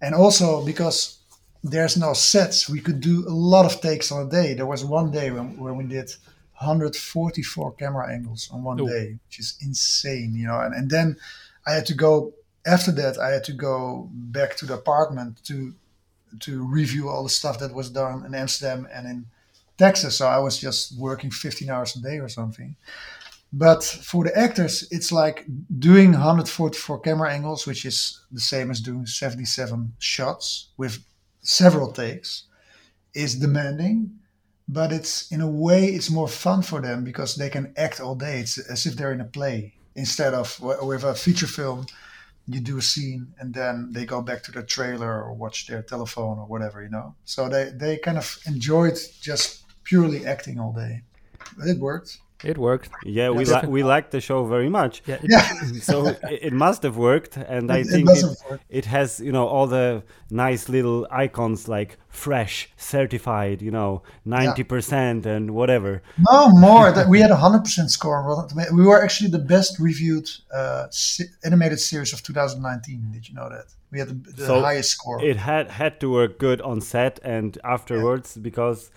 [0.00, 1.18] and also because
[1.62, 4.54] there's no sets, we could do a lot of takes on a day.
[4.54, 6.10] There was one day when when we did
[6.58, 8.88] 144 camera angles on one Ooh.
[8.88, 10.60] day, which is insane, you know.
[10.60, 11.16] And, and then
[11.66, 12.34] I had to go
[12.66, 13.18] after that.
[13.18, 15.74] I had to go back to the apartment to
[16.40, 19.26] to review all the stuff that was done in Amsterdam and in
[19.76, 20.16] Texas.
[20.18, 22.76] So I was just working 15 hours a day or something.
[23.52, 25.44] But for the actors, it's like
[25.78, 31.04] doing 144 camera angles, which is the same as doing 77 shots with
[31.42, 32.44] several takes,
[33.14, 34.18] is demanding.
[34.68, 38.14] But it's in a way, it's more fun for them because they can act all
[38.14, 38.40] day.
[38.40, 41.86] It's as if they're in a play instead of with a feature film.
[42.46, 45.82] You do a scene and then they go back to the trailer or watch their
[45.82, 47.14] telephone or whatever, you know.
[47.24, 51.02] So they they kind of enjoyed just purely acting all day.
[51.56, 52.18] But it worked.
[52.44, 52.90] It worked.
[53.04, 53.60] Yeah, we Yeah.
[53.62, 55.02] li- we liked the show very much.
[55.06, 58.24] Yeah, it- Yeah, So it, it must have worked, and I It- it think must
[58.24, 64.02] it, it has you know all the nice little icons like fresh, certified, you know,
[64.24, 66.02] ninety percent and whatever.
[66.32, 66.92] no more.
[66.92, 68.16] That we had a hundred percent score.
[68.16, 70.86] on We were actually the best reviewed uh,
[71.44, 73.12] animated series of 2019.
[73.12, 73.66] Did you know that?
[73.92, 75.22] We had the, the So highest score.
[75.24, 78.90] It had had to work good on set and afterwards because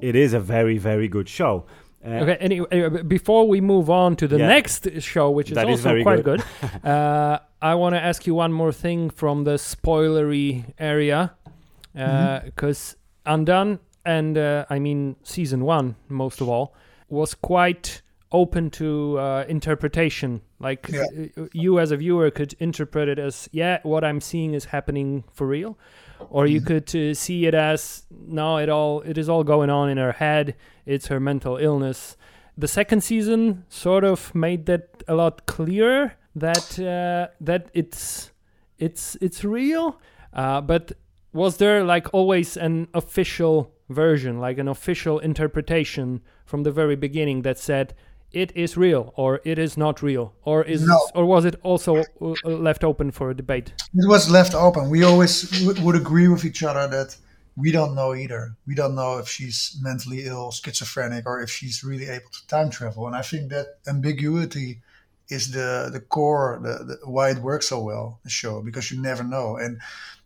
[0.00, 1.64] it is a very very good show.
[2.06, 2.36] Uh, Okay.
[2.40, 4.46] Anyway, uh, before we move on to the Yeah.
[4.48, 6.42] next show, which is That is also very quite good.
[6.62, 11.32] good, uh, I want to ask you one more thing from the spoilery area,
[11.96, 12.46] Mm-hmm.
[12.46, 16.74] because Undone and uh, I mean season one most of all
[17.08, 20.42] was quite open to uh, interpretation.
[20.60, 21.04] Like Yeah.
[21.38, 25.24] uh, you as a viewer could interpret it as yeah, what I'm seeing is happening
[25.32, 25.76] for real,
[26.30, 29.88] or you could uh, see it as no, it all it is all going on
[29.88, 30.54] in her head.
[30.86, 32.16] It's her mental illness.
[32.56, 38.30] The second season sort of made that a lot clearer that uh, that it's
[38.78, 40.00] it's it's real.
[40.32, 40.92] Uh, but
[41.32, 47.42] was there like always an official version, like an official interpretation from the very beginning
[47.42, 47.94] that said
[48.32, 50.98] it is real or it is not real, or is No.
[51.14, 53.72] or was it also uh, left open for a debate?
[53.94, 54.88] It was left open.
[54.90, 57.16] We always w- would agree with each other that
[57.56, 58.54] we don't know either.
[58.66, 62.70] We don't know if she's mentally ill, schizophrenic, or if she's really able to time
[62.70, 63.06] travel.
[63.06, 64.82] And I think that ambiguity
[65.28, 69.00] is the the core, the, the why it works so well, the show, because you
[69.00, 69.56] never know.
[69.56, 69.80] And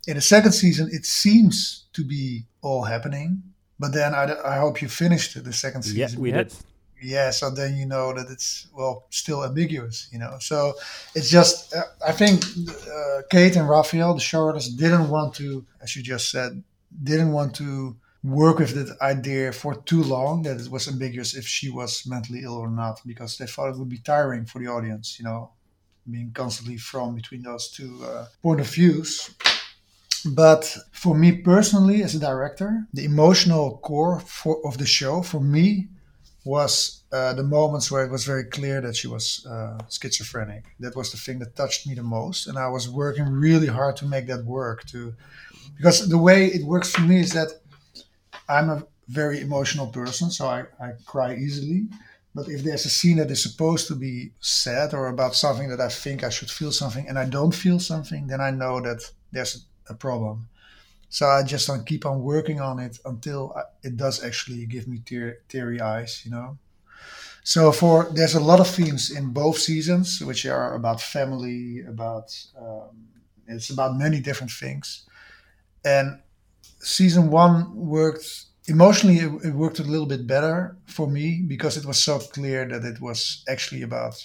[0.07, 3.43] in the second season, it seems to be all happening.
[3.79, 6.21] But then I, I hope you finished the second yeah, season.
[6.21, 6.53] we did.
[7.01, 10.73] yeah so then you know that it's well still ambiguous you know so
[11.15, 15.95] it's just uh, i think uh, kate and raphael the showrunners didn't want to as
[15.95, 16.61] you just said
[17.03, 21.45] didn't want to work with that idea for too long that it was ambiguous if
[21.47, 24.67] she was mentally ill or not because they thought it would be tiring for the
[24.67, 25.49] audience you know
[26.09, 29.33] being constantly from between those two uh, point of views
[30.25, 35.39] but for me personally as a director the emotional core for, of the show for
[35.39, 35.87] me
[36.43, 40.63] was uh, the moments where it was very clear that she was uh, schizophrenic.
[40.79, 43.95] That was the thing that touched me the most, and I was working really hard
[43.97, 44.85] to make that work.
[44.87, 45.13] To
[45.77, 47.49] because the way it works for me is that
[48.47, 51.87] I'm a very emotional person, so I, I cry easily.
[52.33, 55.81] But if there's a scene that is supposed to be sad or about something that
[55.81, 59.01] I think I should feel something and I don't feel something, then I know that
[59.31, 60.47] there's a problem.
[61.09, 64.99] So I just don't keep on working on it until it does actually give me
[65.05, 66.57] tear, teary eyes, you know.
[67.43, 72.33] So for there's a lot of themes in both seasons, which are about family, about
[72.57, 73.07] um,
[73.47, 75.03] it's about many different things.
[75.83, 76.21] And
[76.79, 78.25] season one worked
[78.67, 79.17] emotionally.
[79.17, 82.83] It, it worked a little bit better for me because it was so clear that
[82.83, 84.15] it was actually about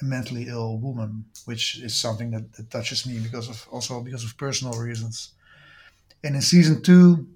[0.00, 4.24] a mentally ill woman, which is something that, that touches me because of also because
[4.24, 5.32] of personal reasons.
[6.22, 7.26] And in season two,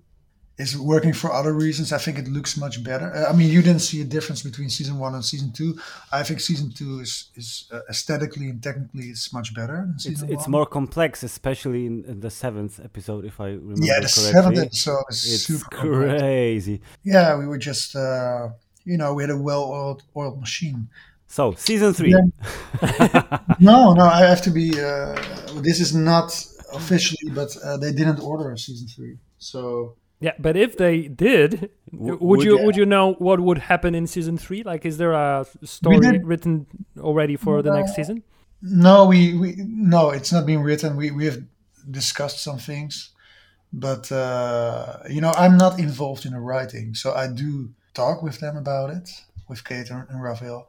[0.58, 1.92] is working for other reasons.
[1.92, 3.12] I think it looks much better.
[3.14, 5.78] Uh, I mean, you didn't see a difference between season one and season two.
[6.12, 10.22] I think season two is is uh, aesthetically and technically it's much better than It's
[10.22, 14.32] it's more complex, especially in, in the seventh episode, if I remember yeah, the correctly.
[14.32, 16.20] seventh episode is it's super complex.
[16.20, 16.80] crazy.
[17.02, 18.48] Yeah, we were just uh,
[18.84, 20.88] you know we had a well-oiled oiled machine.
[21.28, 22.14] So season three.
[22.14, 23.38] Yeah.
[23.60, 24.68] No, no, I have to be.
[24.78, 25.14] Uh,
[25.62, 26.28] this is not
[26.74, 29.96] officially, but uh, they didn't order a season three, so.
[30.22, 31.50] Yeah, but if they did,
[31.92, 34.62] W- would, would you you- would you know what would happen in season three?
[34.62, 36.66] Like, is there a story written
[37.08, 38.22] already for the next season?
[38.62, 40.96] No, we, we no, it's not being written.
[40.96, 41.38] We we have
[41.90, 43.11] discussed some things,
[43.72, 48.38] but uh, you know, I'm not involved in the writing, so I do talk with
[48.38, 49.06] them about it
[49.48, 50.68] with Kate and, and Raphael,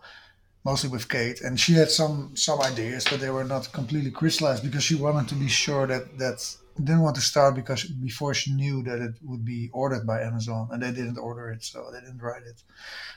[0.66, 4.63] mostly with Kate, and she had some some ideas, but they were not completely crystallized
[4.63, 6.39] because she wanted to be sure that that
[6.78, 10.70] didn't want to start because before she knew that it would be ordered by Amazon,
[10.72, 12.64] and they didn't order it, so they didn't write it.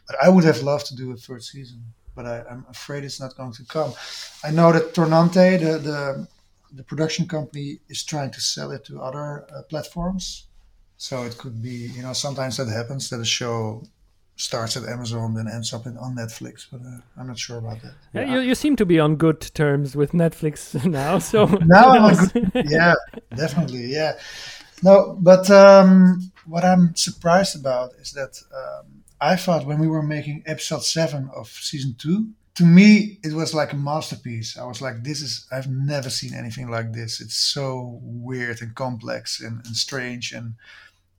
[0.06, 1.82] But I would have loved to do a third season,
[2.14, 3.92] but I, I'm afraid it's not going to come.
[4.44, 6.28] I know that Tornante, the, the
[6.72, 10.48] the production company, is trying to sell it to other uh, platforms.
[10.98, 13.82] So it could be, you know, sometimes that happens that a show
[14.36, 17.80] starts at Amazon then ends up in, on Netflix, but uh, I'm not sure about
[17.82, 17.94] that.
[18.12, 21.18] Yeah, you, you seem to be on good terms with Netflix now.
[21.18, 22.94] So now I'm on good, yeah,
[23.34, 24.18] definitely, yeah.
[24.82, 30.02] No, but um, what I'm surprised about is that um, I thought when we were
[30.02, 34.58] making episode seven of season two, to me it was like a masterpiece.
[34.58, 37.22] I was like, this is I've never seen anything like this.
[37.22, 40.56] It's so weird and complex and, and strange and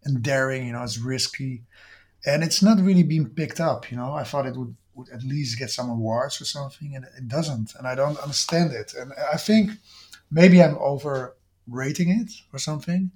[0.03, 0.67] and daring.
[0.67, 1.63] You know, it's risky
[2.25, 3.91] and it's not really being picked up.
[3.91, 7.05] You know, I thought it would would at least get some awards or something, and
[7.17, 8.93] it doesn't, and I don't understand it.
[8.99, 9.71] And I think
[10.31, 13.11] maybe I'm overrating it or something,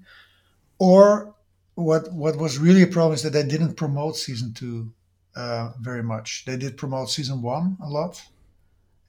[0.78, 1.34] or
[1.76, 4.94] what what was really a problem is that they didn't promote season two
[5.36, 6.46] uh, very much.
[6.46, 8.22] They did promote season one a lot.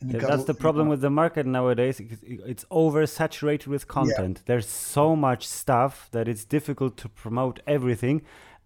[0.04, 2.00] Yeah, that's the problem with the market nowadays.
[2.22, 4.38] It's oversaturated with content.
[4.38, 4.42] Yeah.
[4.46, 8.22] There's so much stuff that it's difficult to promote everything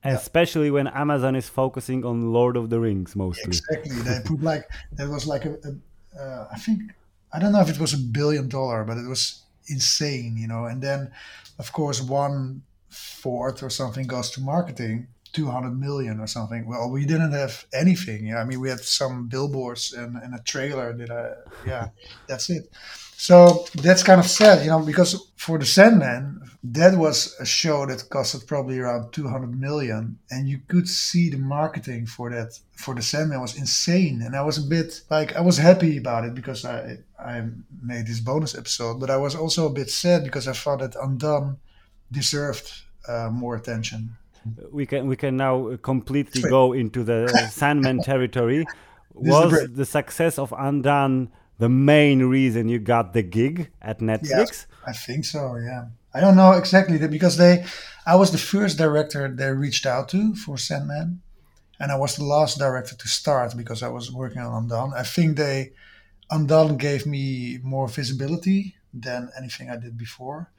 [0.09, 3.49] especially when Amazon is focusing on Lord of the Rings mostly.
[3.49, 6.81] Exactly, they put like there was like a, a uh, I think
[7.33, 10.65] I don't know if it was a billion dollar, but it was insane, you know.
[10.65, 11.11] And then,
[11.59, 16.67] of course, one fourth or something goes to marketing, two hundred million or something.
[16.67, 18.27] Well, we didn't have anything.
[18.27, 20.93] Yeah, I mean, we had some billboards and, and a trailer.
[20.93, 21.89] That I, yeah,
[22.27, 22.71] that's it.
[23.19, 27.87] So that's kind of sad, you know, because for the Sandman, that was a show
[27.87, 32.95] that costed probably around 200 million, and you could see the marketing for that for
[32.95, 36.35] the Sandman was insane, and I was a bit like I was happy about it
[36.35, 37.45] because I I
[37.83, 40.97] made this bonus episode, but I was also a bit sad because I thought that
[40.97, 41.59] Undone
[42.11, 42.71] deserved
[43.07, 44.17] uh, more attention.
[44.73, 48.65] We can we can now completely go into the Sandman territory.
[49.15, 51.31] was the, success of Undone?
[51.59, 54.67] the main reason you got the gig at Netflix?
[54.69, 55.57] Yeah, I think so.
[55.57, 55.87] Yeah,
[56.17, 57.67] I don't know exactly that because they,
[58.07, 61.21] I was the first director they reached out to for Sandman,
[61.79, 64.95] and I was the last director to start because I was working on Undone.
[64.97, 65.73] I think they,
[66.31, 70.51] Undone gave me more visibility than anything I did before,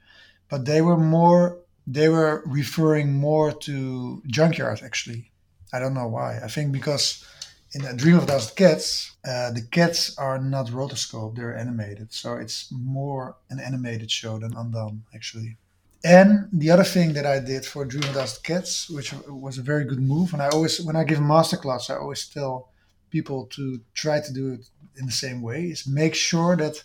[0.48, 5.32] but they were more, they were referring more to Junkyard actually.
[5.72, 6.38] I don't know why.
[6.38, 7.24] I think because
[7.72, 12.12] in a Dream of a Thousand Cats, uh, the cats are not rotoscope; they're animated.
[12.12, 15.56] So it's more an animated show than Undone, actually.
[16.04, 19.58] And the other thing that I did for Dream of a Thousand Cats, which was
[19.58, 22.70] a very good move, and I always, when I give masterclass, I always tell
[23.10, 26.82] people to try to do it in the same way: is make sure that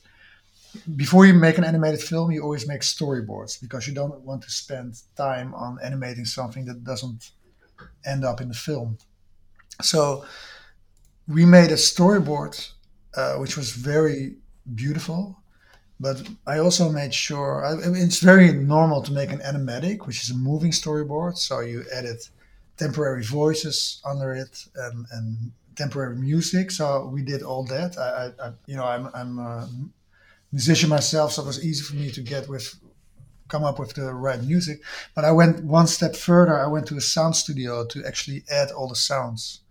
[0.95, 4.51] before you make an animated film, you always make storyboards because you don't want to
[4.51, 7.31] spend time on animating something that doesn't
[8.05, 8.97] end up in the film.
[9.81, 10.25] So
[11.27, 12.71] we made a storyboard,
[13.15, 14.35] uh, which was very
[14.75, 15.39] beautiful.
[15.99, 20.31] But I also made sure I, it's very normal to make an animatic, which is
[20.31, 21.37] a moving storyboard.
[21.37, 22.29] So you edit
[22.77, 26.71] temporary voices under it and, and temporary music.
[26.71, 27.97] So we did all that.
[27.97, 29.69] I, I you know, I'm, I'm a
[30.51, 32.75] musician myself, so it was easy for me to get with
[33.47, 34.81] come up with the right music.
[35.13, 36.59] But I went one step further.
[36.59, 39.62] I went to a sound studio to actually add all the sounds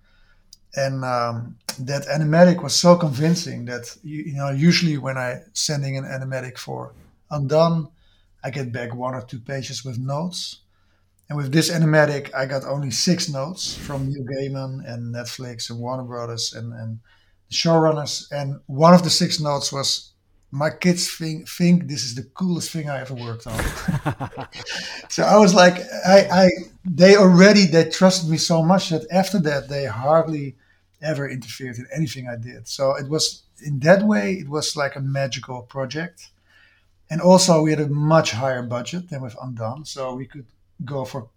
[0.74, 5.96] and um, that animatic was so convincing that you, you, know usually when I sending
[5.96, 6.94] an animatic for
[7.30, 7.88] Undone,
[8.44, 10.58] I get back one or two pages with notes.
[11.28, 15.78] And with this animatic, I got only six notes from Neil Gaiman and Netflix and
[15.78, 16.98] Warner Brothers and, and
[17.48, 18.30] the showrunners.
[18.30, 20.12] And one of the six notes was,
[20.50, 23.58] "My kids think think this is the coolest thing I ever worked on."
[25.08, 26.48] so I was like, I, I,
[26.84, 30.56] they already they trusted me so much that after that they hardly
[31.03, 32.68] ever interfered in anything I did.
[32.68, 36.30] So it was in that way, it was like a magical project.
[37.11, 40.46] And also, we had a much higher budget than with Undone, so we could
[40.84, 41.28] go for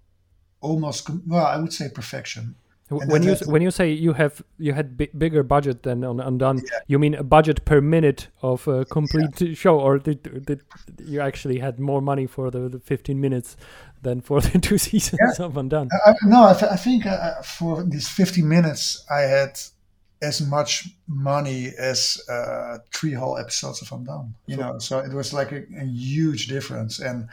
[0.62, 2.56] almost well, I would say perfection.
[2.90, 6.20] And when you when you say you have you had b- bigger budget than on
[6.20, 6.80] Undone, yeah.
[6.86, 9.56] you mean a budget per minute of a complete yeah.
[9.56, 10.62] show, or did, did
[11.04, 13.58] you actually had more money for the, the 15 minutes
[14.02, 15.46] than for the two seasons yeah.
[15.46, 15.90] of Undone.
[16.06, 19.60] I, no, I, th- I think uh, for these 50 minutes, I had
[20.22, 24.36] as much money as uh, three whole episodes of Undone.
[24.48, 27.28] You know, so it was like a, a huge difference, and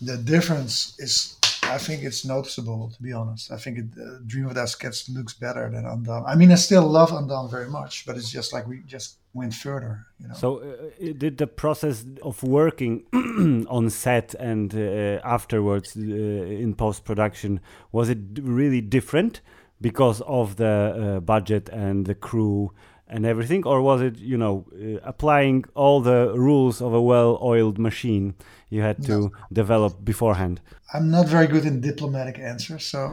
[0.00, 1.35] the difference is
[1.70, 3.50] I think it's noticeable, to be honest.
[3.52, 6.24] I think it, uh, Dream of Thousand Cats looks better than Undone.
[6.26, 9.54] I mean, I still love Undone very much, but it's just like we just went
[9.54, 10.06] further.
[10.20, 10.34] You know.
[10.34, 13.04] So, uh, did the process of working
[13.68, 17.60] on set and uh, afterwards uh, in post production
[17.92, 19.40] was it really different
[19.80, 22.72] because of the uh, budget and the crew
[23.08, 27.78] and everything, or was it you know uh, applying all the rules of a well-oiled
[27.78, 28.34] machine
[28.68, 29.30] you had to No.
[29.52, 30.60] develop beforehand?
[30.94, 33.12] I'm not very good in diplomatic answers, so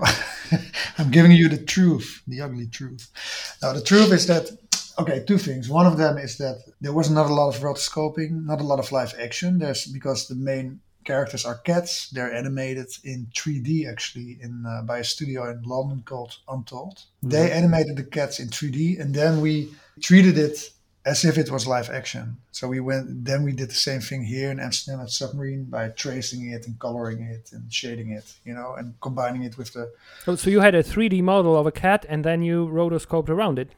[0.98, 3.10] I'm giving you the truth, the ugly truth.
[3.62, 4.50] Now, the truth is that,
[5.00, 5.70] okay, two things.
[5.70, 8.80] One of them is that there was not a lot of rotoscoping, not a lot
[8.80, 9.60] of live action.
[9.60, 12.10] There's because the main characters are cats.
[12.10, 17.00] They're animated in 3D actually in uh, by a studio in London called Untold.
[17.22, 19.70] They animated the cats in 3D, and then we
[20.02, 20.70] treated it
[21.06, 22.38] as if it was live action.
[22.52, 23.26] So we went.
[23.26, 26.80] Then we did the same thing here in Amsterdam at Submarine by tracing it and
[26.80, 29.92] coloring it and shading it, you know, and combining it with the
[30.28, 33.60] Oh, so you had a 3D model of a cat, and then you rotoscoped around
[33.60, 33.70] it.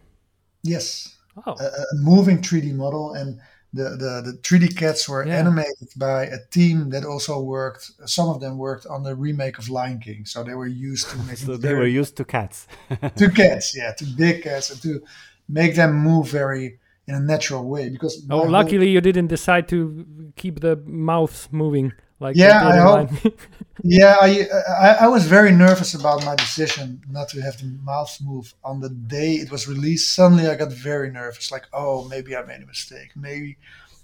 [0.63, 1.11] yes,
[1.45, 3.39] Oh, a, a moving 3D model, and
[3.73, 5.39] the, the the 3D cats were Yeah.
[5.39, 7.91] animated by a team that also worked.
[8.05, 11.17] Some of them worked on the remake of Lion King, so they were used to
[11.30, 12.67] making So they were used to cats.
[13.17, 15.01] to cats, yeah, to big cats, and to
[15.49, 17.89] make them move very in a natural way.
[17.89, 22.78] Because oh, whole- luckily you didn't decide to keep the mouths moving like Yeah, I
[22.78, 23.12] hope-
[23.84, 28.18] Yeah, I, I I was very nervous about my decision not to have the mouth
[28.22, 30.16] move on the day it was released.
[30.16, 31.51] Suddenly, I got very nervous.
[31.51, 33.12] Like, oh, maybe I made a mistake.
[33.16, 33.58] Maybe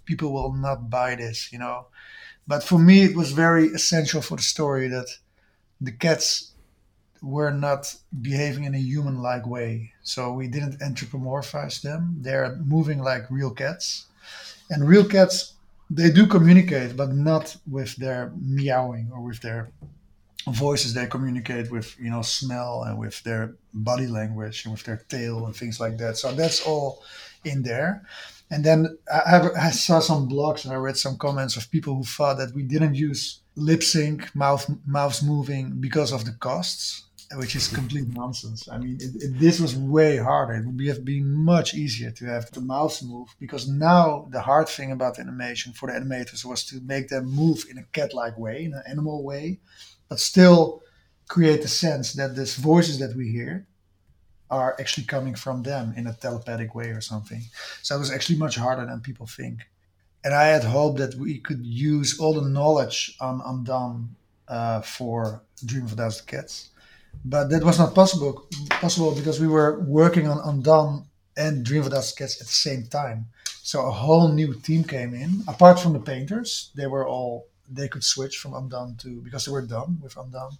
[0.06, 1.88] people will not buy this, you know.
[2.46, 5.08] But for me, it was very essential for the story that
[5.80, 6.51] the cats
[7.22, 9.94] were not behaving in a human-like way.
[10.04, 12.18] So we didn't anthropomorphize them.
[12.20, 14.08] They're moving like real cats,
[14.70, 15.54] and real cats
[15.90, 19.70] they do communicate, but not with their meowing or with their
[20.50, 20.94] voices.
[20.94, 25.46] They communicate with you know smell and with their body language and with their tail
[25.46, 26.18] and things like that.
[26.18, 27.04] So that's all
[27.44, 28.04] in there.
[28.50, 31.96] And then I, I- I saw some blogs and I read some comments of people
[31.96, 37.04] who thought that we didn't use lip sync, mouth mouths moving because of the costs,
[37.36, 38.68] which is complete nonsense.
[38.70, 40.54] I mean, it, it, this was way harder.
[40.54, 44.68] It would have been much easier to have the mouse move because now the hard
[44.68, 48.66] thing about animation for the animators was to make them move in a cat-like way,
[48.66, 49.60] in an animal way,
[50.10, 50.82] but still
[51.28, 53.66] create the sense that these voices that we hear
[54.50, 57.42] are actually coming from them in a telepathic way or something.
[57.82, 59.62] So it was actually much harder than people think.
[60.24, 64.16] And I had hoped that we could use all the knowledge on Undone
[64.48, 66.70] uh, for Dream of a Thousand Cats,
[67.26, 68.48] but that was not possible.
[68.70, 71.06] Possible because we were working on Undone
[71.38, 73.28] and Dream of a Thousand Cats at the same time.
[73.64, 75.44] So a whole new team came in.
[75.48, 79.52] Apart from the painters, they were all they could switch from Undone to because they
[79.52, 80.58] were done with Undone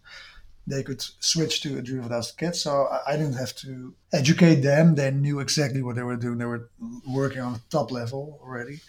[0.68, 2.62] they could switch to a Dream Thousand Cats.
[2.62, 4.96] So I, didn't have to educate them.
[4.96, 6.38] They knew exactly what they were doing.
[6.38, 6.70] They were
[7.08, 8.80] working on top level already.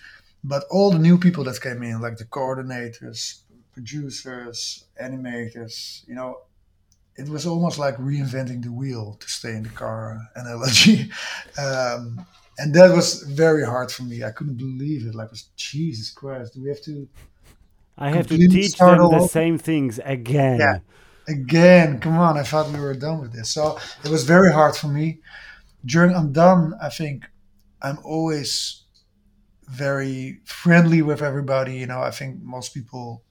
[0.44, 3.40] But all the new people that came in, like the coordinators,
[3.72, 6.40] producers, animators, you know,
[7.16, 11.10] it was almost like reinventing the wheel to stay in the car analogy.
[11.58, 12.24] Um,
[12.58, 14.22] and that was very hard for me.
[14.24, 15.14] I couldn't believe it.
[15.14, 17.08] Like, Jesus Christ, do we have to
[17.98, 19.28] I have to teach them the over.
[19.28, 20.58] same things again.
[20.58, 20.78] Yeah.
[21.28, 24.74] again come on i thought we were done with this so it was very hard
[24.74, 25.20] for me
[25.86, 27.26] during Undone i think
[27.80, 28.82] i'm always
[29.68, 33.22] very friendly with everybody you know i think most people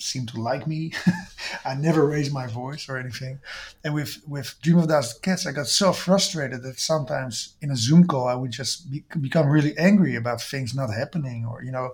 [0.00, 0.92] seem to like me
[1.64, 3.38] i never raise my voice or anything
[3.84, 7.76] and with with dream of thousand cats i got so frustrated that sometimes in a
[7.76, 11.70] zoom call i would just be, become really angry about things not happening or you
[11.72, 11.90] know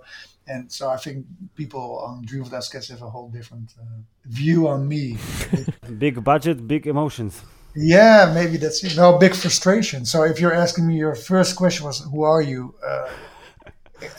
[0.47, 3.83] and so i think people on dream of thousand cats have a whole different uh,
[4.25, 5.17] view on me
[5.97, 7.41] Big budget, big emotions.
[7.75, 8.95] yeah, maybe that's it.
[8.97, 10.05] No, big frustration.
[10.05, 12.73] So if you're asking me, your first question was, "Who are you?
[12.85, 13.07] Uh,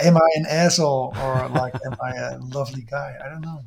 [0.00, 3.16] am I an asshole or like am I a lovely guy?
[3.24, 3.62] I don't know.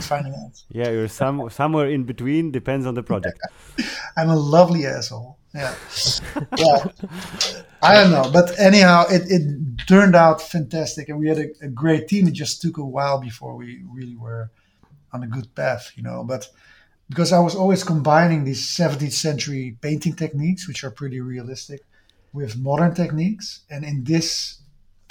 [0.00, 0.62] Finding out.
[0.70, 2.50] Yeah, you're some somewhere in between.
[2.50, 3.38] Depends on the project.
[4.16, 5.38] I'm a lovely asshole.
[5.54, 5.74] Yeah,
[6.56, 6.86] yeah.
[7.82, 11.68] I don't know, but anyhow, it, it turned out fantastic, and we had a, a
[11.68, 12.26] great team.
[12.26, 14.50] It just took a while before we really were
[15.12, 16.24] on a good path, you know.
[16.24, 16.48] But
[17.10, 21.82] because I was always combining these 17th century painting techniques, which are pretty realistic,
[22.32, 24.61] with modern techniques, and in this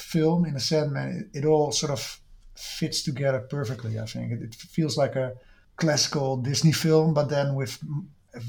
[0.01, 2.19] film, in a Sandman, it, it all sort of
[2.55, 3.99] fits together perfectly.
[3.99, 5.33] I think it, it feels like a
[5.77, 7.79] classical Disney film, but then with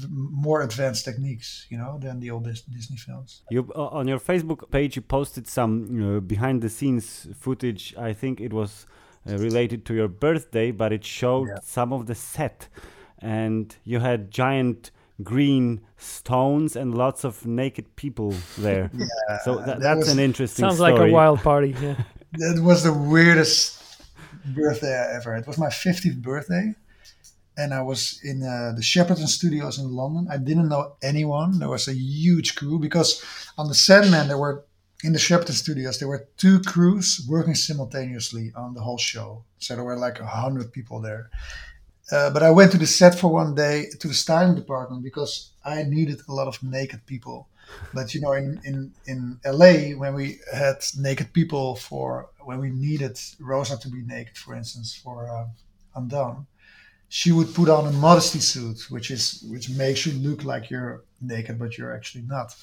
[0.09, 3.41] more advanced techniques, you know, than the old Disney films.
[3.51, 7.93] You uh, on your Facebook page, you posted some uh, behind the scenes footage.
[7.97, 8.85] I think it was
[9.27, 11.59] uh, related to your birthday, but it showed Yeah.
[11.61, 12.69] some of the set,
[13.19, 14.91] and you had giant
[15.21, 18.89] green stones and lots of naked people there.
[18.97, 20.93] Yeah, so that, that that's was- an interesting Sounds story.
[20.93, 21.75] like a wild party.
[21.81, 21.95] Yeah.
[22.35, 23.79] That was the weirdest
[24.55, 25.35] birthday I ever.
[25.35, 26.73] It was my 50th birthday,
[27.55, 30.27] and I was in uh, the Shepperton Studios in London.
[30.31, 31.59] I didn't know anyone.
[31.59, 33.23] There was a huge crew because
[33.55, 34.65] on the Sandman there were
[35.03, 39.43] in the Shepperton studios, there were two crews working simultaneously on the whole show.
[39.59, 41.29] So there were like a hundred people there.
[42.11, 45.51] Uh, but I went to the set for one day to the styling department because
[45.63, 47.47] I needed a lot of naked people.
[47.93, 52.69] But you know, in, in, in LA, when we had naked people for when we
[52.69, 55.45] needed Rosa to be naked, for instance, for uh,
[55.95, 56.45] Undone,
[57.07, 61.03] she would put on a modesty suit, which is which makes you look like you're
[61.21, 62.53] naked, but you're actually not.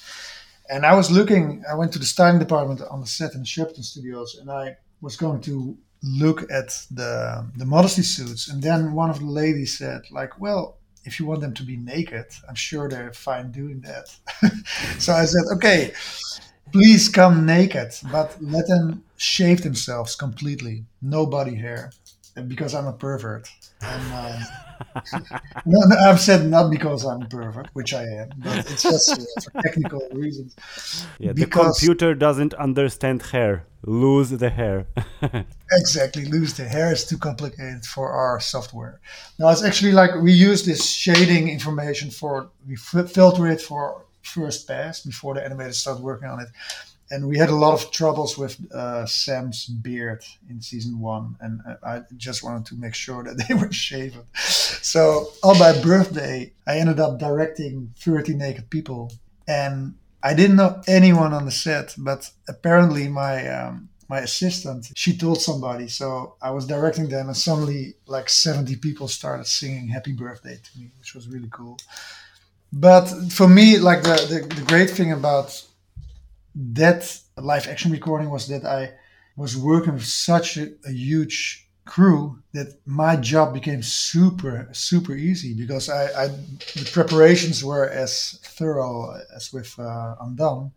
[0.69, 1.63] And I was looking.
[1.69, 4.77] I went to the styling department on the set in the Shepperton Studios, and I
[5.01, 8.49] was going to look at the the modesty suits.
[8.49, 11.77] And then one of the ladies said, like, well, if you want them to be
[11.77, 14.15] naked, I'm sure they're fine doing that.
[14.99, 15.93] so I said, okay,
[16.71, 21.91] please come naked, but let them shave themselves completely, no body hair
[22.47, 23.49] because I'm a pervert.
[23.81, 24.39] And, uh,
[25.65, 29.11] no, no, I've said not because I'm a pervert, which I am, but it's just
[29.11, 30.55] uh, for technical reasons.
[31.19, 33.65] Yeah, because, the computer doesn't understand hair.
[33.83, 34.87] Lose the hair.
[35.71, 38.99] exactly, lose the hair is too complicated for our software.
[39.39, 44.67] Now it's actually like we use this shading information for we filter it for first
[44.67, 46.49] pass before the animators start working on it
[47.11, 51.61] and we had a lot of troubles with uh, Sam's beard in season one, and
[51.83, 54.23] I just wanted to make sure that they were shaven.
[54.33, 59.11] So on my birthday, I ended up directing 30 naked people,
[59.47, 65.17] and I didn't know anyone on the set, but apparently my um, my assistant she
[65.17, 65.87] told somebody.
[65.87, 70.79] So I was directing them, and suddenly like 70 people started singing "Happy Birthday" to
[70.79, 71.77] me, which was really cool.
[72.73, 75.61] But for me, like the, the, the great thing about
[76.55, 78.93] that live action recording was that I
[79.35, 85.53] was working with such a, a, huge crew that my job became super super easy
[85.53, 90.71] because I, I the preparations were as thorough as with uh, Undone,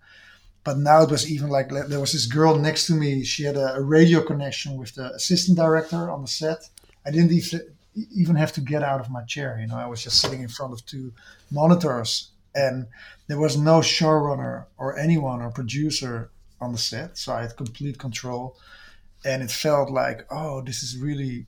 [0.64, 3.24] but now it was even like there was this girl next to me.
[3.24, 6.68] She had a, radio connection with the assistant director on the set.
[7.06, 7.60] I didn't even
[7.94, 9.58] even have to get out of my chair.
[9.60, 11.12] You know, I was just sitting in front of two
[11.50, 12.86] monitors and
[13.26, 16.30] there was no showrunner or anyone or producer
[16.60, 18.56] on the set so i had complete control
[19.24, 21.46] and it felt like oh this is really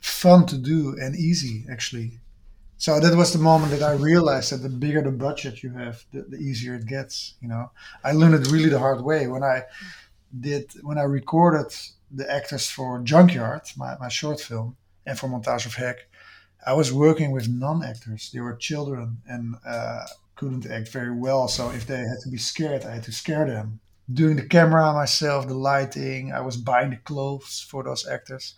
[0.00, 2.20] fun to do and easy actually
[2.76, 6.04] so that was the moment that i realized that the bigger the budget you have
[6.12, 7.70] the, the easier it gets you know
[8.04, 9.62] i learned it really the hard way when i
[10.40, 11.74] did when i recorded
[12.10, 16.08] the actors for junkyard my, my short film and for montage of heck
[16.66, 20.06] i was working with non-actors they were children and uh,
[20.38, 21.48] couldn't act very well.
[21.48, 23.80] So if they had to be scared, I had to scare them.
[24.12, 28.54] Doing the camera myself, the lighting, I was buying the clothes for those actors.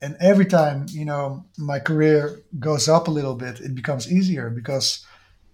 [0.00, 4.50] And every time, you know, my career goes up a little bit, it becomes easier
[4.50, 5.04] because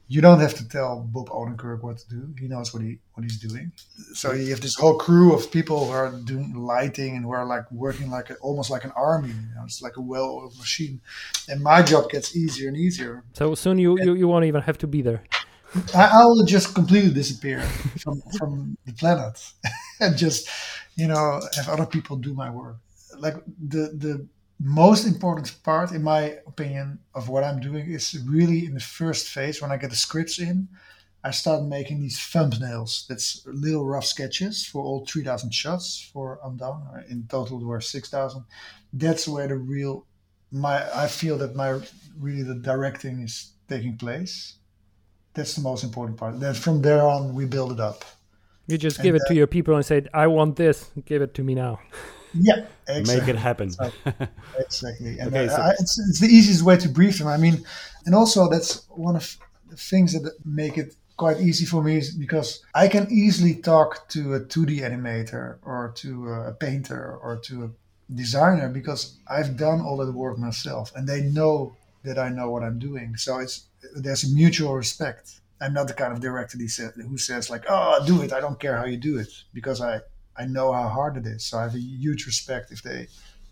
[0.08, 2.34] you don't have to tell Bob Odenkirk what to do.
[2.36, 3.70] He knows what he what he's doing.
[4.12, 7.46] So you have this whole crew of people who are doing lighting and who are
[7.46, 9.28] like working like a, almost like an army.
[9.28, 11.00] You know, it's like a well-oiled machine.
[11.48, 13.22] And my job gets easier and easier.
[13.34, 15.22] So soon you, you, you won't even have to be there.
[15.94, 17.62] I, will just completely disappear
[18.02, 19.40] from, from the planet
[20.00, 20.48] and just,
[20.96, 22.76] you know, have other people do my work.
[23.18, 24.26] Like the the
[24.58, 29.28] most important part, in my opinion, of what I'm doing is really in the first
[29.28, 30.68] phase when I get the scripts in.
[31.22, 33.06] I start making these thumbnails.
[33.06, 37.04] That's little rough sketches for all 3,000 shots for Undone.
[37.10, 38.42] In total, there were 6,000.
[38.92, 40.06] That's where the real
[40.50, 41.80] my I feel that my
[42.18, 44.56] really the directing is taking place
[45.40, 46.38] that's the most important part.
[46.38, 48.04] Then from there on, we build it up.
[48.66, 50.90] You just and give it to your people and say, "I want this.
[51.06, 51.80] Give it to me now."
[52.32, 53.16] Yeah, exactly.
[53.16, 53.70] make it happen.
[53.72, 53.90] So,
[54.56, 55.18] exactly.
[55.18, 55.62] And okay, uh, so.
[55.62, 57.26] I, it's, it's the easiest way to brief them.
[57.26, 57.64] I mean,
[58.06, 59.36] and also that's one of
[59.68, 64.08] the things that make it quite easy for me is because I can easily talk
[64.10, 67.70] to a 2D animator or to a painter or to a
[68.14, 71.74] designer because I've done all that work myself and they know
[72.04, 73.16] that I know what I'm doing.
[73.16, 75.40] So it's there's a mutual respect.
[75.60, 78.32] I'm not the kind of director who says like, "Oh, do it.
[78.32, 80.00] I don't care how you do it," because I
[80.36, 81.44] I know how hard it is.
[81.44, 83.08] So I have a huge respect if they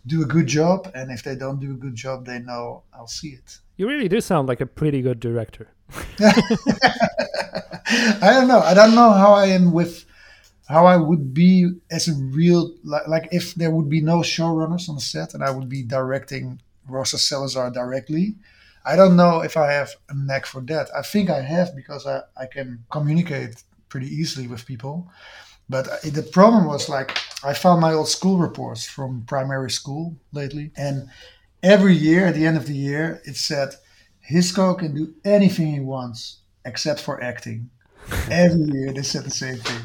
[0.07, 3.09] do a good job, and if they don't do a good job, they know I'll
[3.09, 3.59] see it.
[3.77, 5.69] You really do sound like a pretty good director.
[8.21, 8.61] I don't know.
[8.61, 10.05] I don't know how I am with
[10.69, 14.89] how I would be as a real like, like if there would be no showrunners
[14.89, 18.37] on the set and I would be directing Rosa Salazar directly.
[18.85, 20.89] I don't know if I have a knack for that.
[20.97, 25.11] I think I have because I, I can communicate pretty easily with people.
[25.69, 30.73] But the problem was like I found my old school reports from primary school lately,
[30.77, 31.09] and
[31.63, 33.75] every year at the end of the year it said
[34.31, 37.71] Hisko can do anything he wants except for acting.
[38.31, 39.83] Every year they said the same thing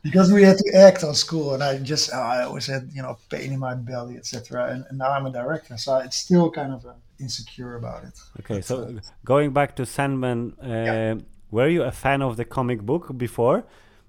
[0.00, 3.18] because we had to act on school, and I just I always had you know
[3.28, 4.70] pain in my belly, etc.
[4.70, 8.18] And, and, now I'm a director, so it's still kind of uh, insecure about it.
[8.40, 11.14] Okay, so going back to Sandman, uh, yeah.
[11.50, 13.64] were you a fan of the comic book before?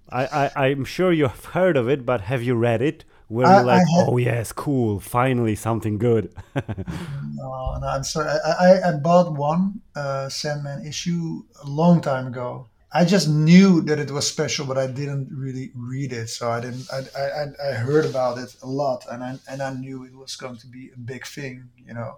[0.10, 3.04] I, I I'm sure you have heard of it, but have you read it?
[3.30, 6.34] Were I, you like, had, oh yes, cool, finally something good?
[6.56, 8.30] no, no, I'm sorry.
[8.30, 12.68] I, I, I bought one uh, Sandman issue a long time ago.
[12.94, 16.30] I just knew that it was special, but I didn't really read it.
[16.30, 16.88] So I didn't.
[16.92, 20.38] I, I, I heard about it a lot, and I and I knew it was
[20.38, 22.18] going to be a big thing, you know.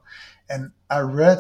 [0.50, 1.40] And I read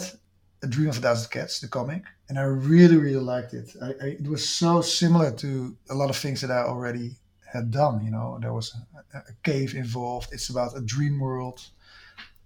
[0.61, 3.75] A Dream of a Thousand Cats, the comic, and I really really liked it.
[3.81, 7.15] I, I, it was so similar to a lot of things that I already
[7.51, 8.05] had done.
[8.05, 8.75] You know, there was
[9.13, 10.29] a, a cave involved.
[10.31, 11.59] It's about a dream world,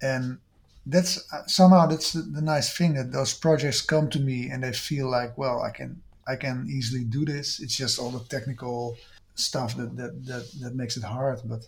[0.01, 0.38] and
[0.86, 4.64] that's uh, somehow that's the, the, nice thing that those projects come to me and
[4.64, 7.59] they feel like, well, I can I can easily do this.
[7.59, 8.95] It's just all the technical
[9.36, 11.66] stuff that that that, that makes it hard, but.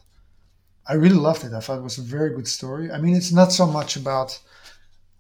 [0.88, 1.52] I really loved it.
[1.52, 2.92] I thought it was a very good story.
[2.92, 4.40] I mean, it's not so much about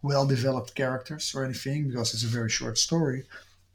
[0.09, 3.23] well developed characters or anything because it's a very short story,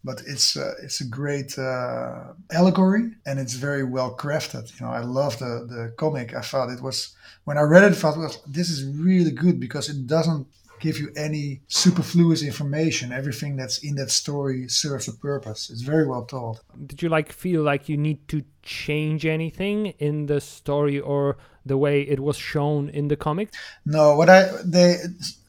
[0.08, 4.66] but it's uh, it's a great uh, allegory and it's very well crafted.
[4.74, 6.28] You know, I love the the comic.
[6.34, 6.98] I thought it was
[7.44, 10.46] when I read it, I thought well, this is really good because it doesn't
[10.80, 13.12] give you any superfluous information.
[13.12, 15.70] Everything that's in that story serves a purpose.
[15.70, 16.60] It's very well told.
[16.86, 21.76] Did you like feel like you need to change anything in the story or the
[21.76, 23.52] way it was shown in the comic?
[23.84, 24.96] No, what I they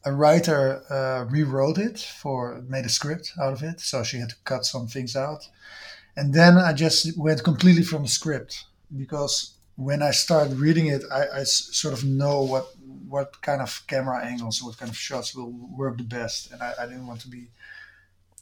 [0.03, 4.29] a writer uh, rewrote it for made a script out of it, so she had
[4.29, 5.47] to cut some things out,
[6.15, 8.65] and then I just went completely from the script
[8.97, 12.67] because when I started reading it, I, I sort of know what
[13.07, 16.73] what kind of camera angles, what kind of shots will work the best, and I,
[16.79, 17.47] I didn't want to be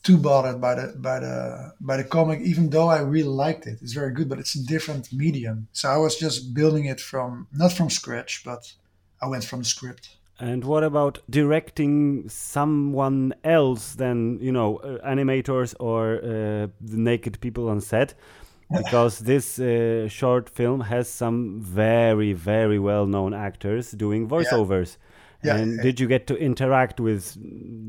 [0.03, 3.79] too bothered by the by the by the comic, even though I really liked it.
[3.81, 5.67] It's very good, but it's a different medium.
[5.73, 8.73] So I was just building it from not from scratch, but
[9.21, 10.17] I went from the script.
[10.39, 17.39] And what about directing someone else than you know uh, animators or uh, the naked
[17.41, 18.13] people on set?
[18.71, 24.97] Because this uh, short film has some very very well known actors doing voiceovers.
[24.97, 25.05] Yeah.
[25.41, 25.55] Yeah.
[25.55, 27.37] And did you get to interact with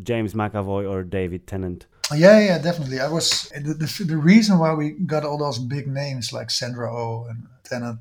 [0.04, 1.86] James McAvoy or David Tennant?
[2.14, 3.00] Yeah, yeah, definitely.
[3.00, 6.92] I was the, the, the reason why we got all those big names like Sandra
[6.92, 8.00] Oh and Tennant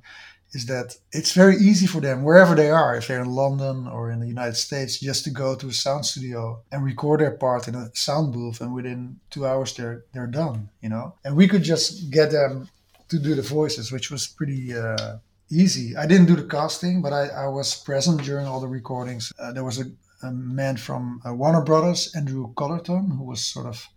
[0.54, 4.12] is that it's very easy for them wherever they are, if they're in London or
[4.12, 7.68] in the United States, just to go to a sound studio and record their part
[7.68, 11.14] in a sound booth, and within two hours they're they're done, you know.
[11.24, 12.70] And we could just get them
[13.10, 14.74] to do the voices, which was pretty.
[14.76, 15.18] Uh,
[15.52, 15.96] easy.
[15.96, 19.34] I didn't do the casting, but I, I was present during all the recordings.
[19.40, 19.86] Uh, there was a,
[20.24, 23.88] a man from uh, Warner Brothers, Andrew Collerton, who was sort of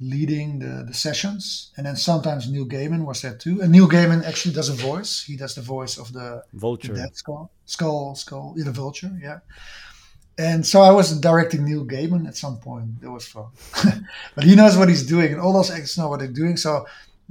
[0.00, 1.72] leading the, the sessions.
[1.76, 3.62] And then sometimes Neil Gaiman was there too.
[3.62, 5.22] And Neil Gaiman actually does a voice.
[5.22, 6.92] He does the voice of the vulture.
[6.92, 9.38] The skull, skull, skull, yeah, the vulture, yeah.
[10.38, 12.90] And so I was directing Neil Gaiman at some point.
[13.02, 13.46] It was fun.
[14.34, 16.58] but he knows what he's doing, and all those actors know what they're doing.
[16.58, 16.86] So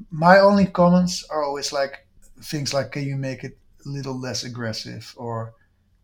[0.09, 2.07] my only comments are always like
[2.41, 5.13] things like, can you make it a little less aggressive?
[5.17, 5.53] Or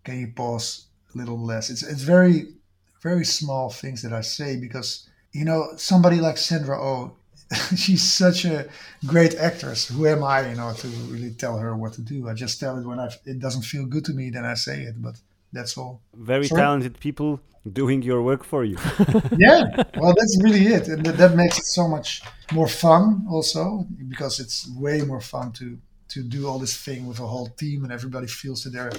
[0.03, 0.85] can you pause
[1.15, 1.71] a little less?
[1.71, 2.53] It's, it's very,
[3.01, 7.13] very small things that I say because you know, somebody like Sandra Oh,
[7.75, 8.69] she's such a
[9.05, 9.87] great actress.
[9.87, 12.29] Who am I, you know, to really tell her what to do?
[12.29, 14.83] I just tell it when I, it doesn't feel good to me, then I say
[14.83, 15.01] it.
[15.01, 15.15] But
[15.51, 16.01] that's all.
[16.13, 16.61] Very Sorry?
[16.61, 18.77] talented people doing your work for you.
[19.37, 22.21] yeah, well, that's really it, and that makes it so much
[22.53, 25.77] more fun, also, because it's way more fun to
[26.09, 28.91] to do all this thing with a whole team, and everybody feels that they're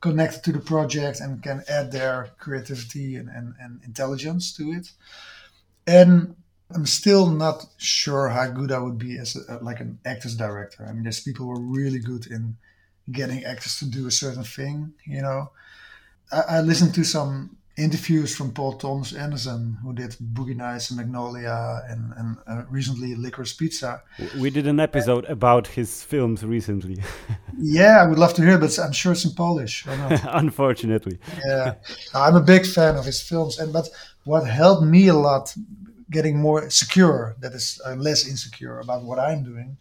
[0.00, 4.92] connected to the project and can add their creativity and, and, and intelligence to it
[5.88, 6.36] and
[6.74, 10.86] I'm still not sure how good I would be as a, like an actors director.
[10.86, 12.58] I mean, there's people who are really good in
[13.10, 14.92] getting actors to do a certain thing.
[15.06, 15.50] You know,
[16.30, 20.98] I, I listened to some interviews from Paul Thomas Anderson, who did Boogie Nights and
[20.98, 24.02] Magnolia, and, and uh, recently Licorice Pizza.
[24.38, 27.02] We did an episode about his films recently.
[27.58, 29.84] yeah, I would love to hear, but I'm sure it's in Polish.
[29.86, 31.18] Unfortunately.
[31.46, 31.74] Yeah,
[32.14, 33.88] I'm a big fan of his films, and but
[34.24, 35.54] what helped me a lot
[36.10, 39.76] getting more secure, that is uh, less insecure about what I'm doing,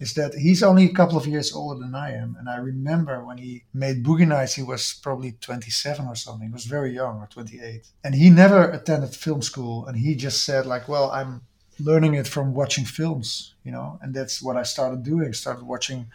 [0.00, 2.36] is that he's only a couple of years older than I am.
[2.38, 6.48] And I remember when he made Boogie Nights, he was probably 27 or something.
[6.48, 7.86] He was very young, or 28.
[8.02, 9.86] And he never attended film school.
[9.86, 11.42] And he just said, like, well, I'm
[11.78, 13.98] learning it from watching films, you know.
[14.02, 15.32] And that's what I started doing.
[15.32, 16.06] Started watching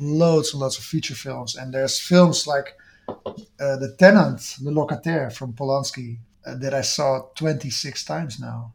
[0.00, 1.54] loads and loads of feature films.
[1.54, 2.76] And there's films like
[3.08, 8.72] uh, The Tenant, Le Locataire from Polanski, uh, that I saw 26 times now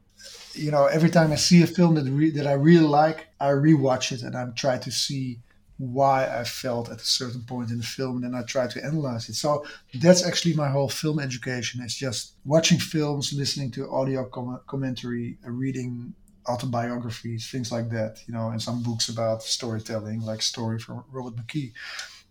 [0.54, 3.50] you know, every time I see a film that re- that I really like, I
[3.50, 5.40] rewatch it and I try to see
[5.78, 8.84] why I felt at a certain point in the film, and then I try to
[8.84, 9.36] analyze it.
[9.36, 11.82] So that's actually my whole film education.
[11.84, 16.14] It's just watching films, listening to audio com- commentary, reading
[16.48, 18.22] autobiographies, things like that.
[18.28, 21.74] You know, and some books about storytelling, like Story from Robert McKee.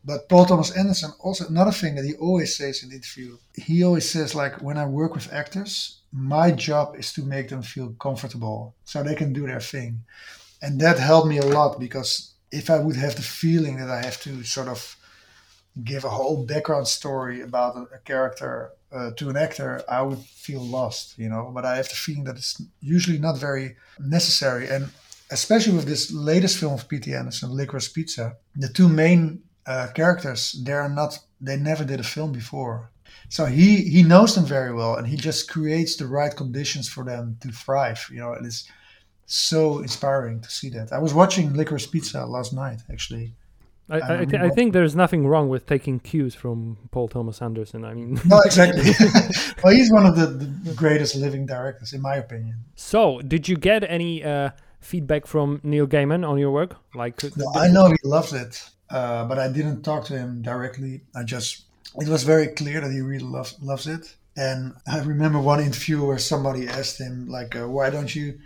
[0.04, 3.36] But Paul Thomas Anderson also another thing that he always says in the interview.
[3.54, 7.62] He always says like when I work with actors, my job is to make them
[7.62, 10.04] feel comfortable so they can do their thing.
[10.60, 14.02] And that helped me a lot because if I would have the feeling that I
[14.02, 14.96] have to sort of
[15.82, 20.60] give a whole background story about a, character uh, to an actor, I would feel
[20.60, 21.50] lost, you know.
[21.52, 24.68] But I have the feeling that it's usually not very necessary.
[24.68, 24.90] And
[25.30, 27.12] especially with this latest film of P.T.
[27.14, 32.32] Anderson, Licorice Pizza, the two main uh, characters, they're not, they never did a film
[32.32, 32.90] before.
[33.32, 37.02] So he he knows them very well, and he just creates the right conditions for
[37.02, 38.06] them to thrive.
[38.12, 38.68] You know, and it's
[39.24, 40.92] so inspiring to see that.
[40.92, 43.32] I was watching Licorice Pizza last night, actually.
[43.88, 47.86] I, I, th- I, think there's nothing wrong with taking cues from Paul Thomas Anderson.
[47.86, 48.92] I mean, no, exactly.
[49.64, 52.56] well, he's one of the, the, greatest living directors, in my opinion.
[52.76, 56.76] So, did you get any uh, feedback from Neil Gaiman on your work?
[56.94, 61.00] Like, no, I know he loves it, uh, but I didn't talk to him directly.
[61.16, 61.64] I just
[62.00, 64.16] it was very clear that he really loves loves it.
[64.36, 68.38] And I remember one interview where somebody asked him, like, uh, "Why don't you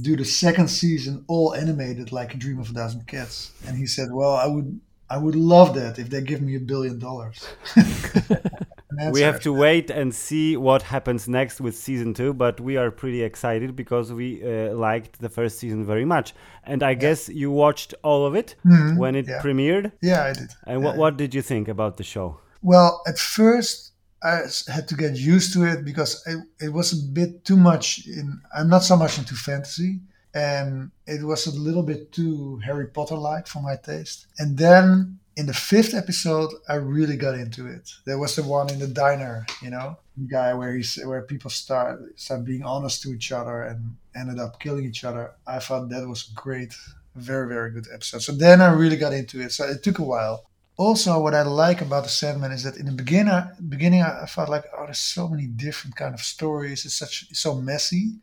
[0.00, 3.86] do the second season all animated, like a Dream of a Thousand Cats?" And he
[3.86, 7.46] said, "Well, I would, I would love that if they give me a billion dollars."
[9.12, 12.90] we have to wait and see what happens next with season two, but we are
[12.90, 16.34] pretty excited because we uh, liked the first season very much.
[16.64, 16.94] And I yeah.
[16.94, 18.96] guess you watched all of it mm-hmm.
[18.98, 19.40] when it yeah.
[19.40, 19.92] premiered.
[20.02, 20.50] Yeah, I did.
[20.66, 22.38] And yeah, what what did you think about the show?
[22.66, 23.92] Well, at first
[24.24, 28.08] I had to get used to it because it, it was a bit too much
[28.08, 30.00] in I'm not so much into fantasy
[30.34, 34.26] and it was a little bit too Harry Potter like for my taste.
[34.40, 37.88] And then in the fifth episode, I really got into it.
[38.04, 41.50] There was the one in the diner, you know, the guy where he's where people
[41.50, 45.30] start start being honest to each other and ended up killing each other.
[45.46, 46.74] I thought that was great,
[47.14, 48.22] very very good episode.
[48.22, 49.52] So then I really got into it.
[49.52, 50.46] So it took a while,
[50.76, 54.48] also what I like about the Sandman is that in the beginning, beginning I felt
[54.48, 56.84] like oh, there's so many different kind of stories.
[56.84, 58.16] It's such it's so messy,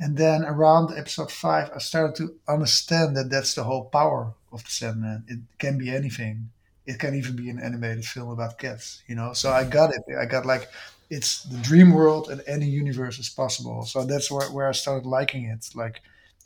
[0.00, 4.64] and then around episode five, I started to understand that that's the whole power of
[4.64, 5.24] the Sandman.
[5.28, 6.50] It can be anything.
[6.86, 9.02] It can even be an animated film about cats.
[9.06, 10.02] You know, so I got it.
[10.18, 10.68] I got like
[11.10, 13.84] it's the dream world and any universe is possible.
[13.84, 15.68] So that's where where I started liking it.
[15.74, 16.00] Like,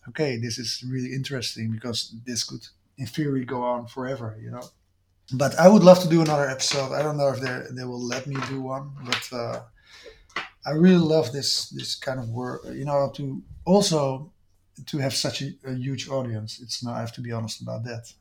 [0.09, 2.67] okay, this is really interesting because this could
[2.99, 4.37] in theory go on forever.
[4.43, 4.71] You know
[5.33, 6.93] but I would love to do another episode.
[6.93, 9.61] I don't know if they they will let me do one, but uh,
[10.65, 12.65] I really love this this kind of work.
[12.67, 14.33] You know, to also
[14.87, 16.61] to have such a, a, huge audience.
[16.61, 16.97] It's not.
[16.97, 18.13] I have to be honest about that.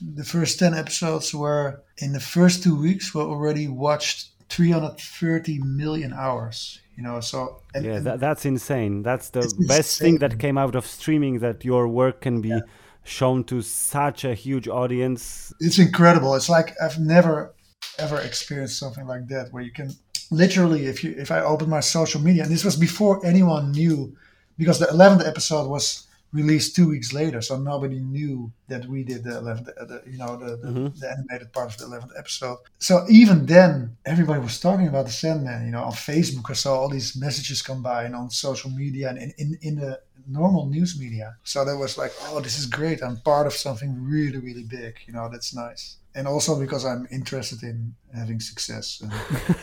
[0.00, 3.14] The first ten episodes were in the first two weeks.
[3.14, 6.80] were already watched 330 million hours.
[6.96, 9.02] You know, so and, yeah, that, that's insane.
[9.02, 10.18] That's the best insane.
[10.18, 11.38] thing that came out of streaming.
[11.38, 12.48] That your work can be.
[12.48, 12.60] Yeah
[13.04, 15.52] shown to such a huge audience.
[15.60, 16.34] It's incredible.
[16.34, 17.54] It's like I've never
[17.98, 19.90] ever experienced something like that where you can
[20.30, 24.16] literally if you if I open my social media and this was before anyone knew
[24.58, 29.24] because the 11th episode was released two weeks later, so nobody knew that we did
[29.24, 30.98] the 11th, the, you know, the, the, mm-hmm.
[30.98, 32.58] the, animated part of the 11th episode.
[32.78, 36.50] So even then, everybody was talking about the Sandman, you know, on Facebook.
[36.50, 39.76] I saw all these messages come by and on social media and in, in, in
[39.76, 41.36] the normal news media.
[41.44, 43.02] So that was like, oh, this is great.
[43.02, 44.96] I'm part of something really, really big.
[45.06, 45.96] You know, that's nice.
[46.14, 49.00] And also because I'm interested in having success.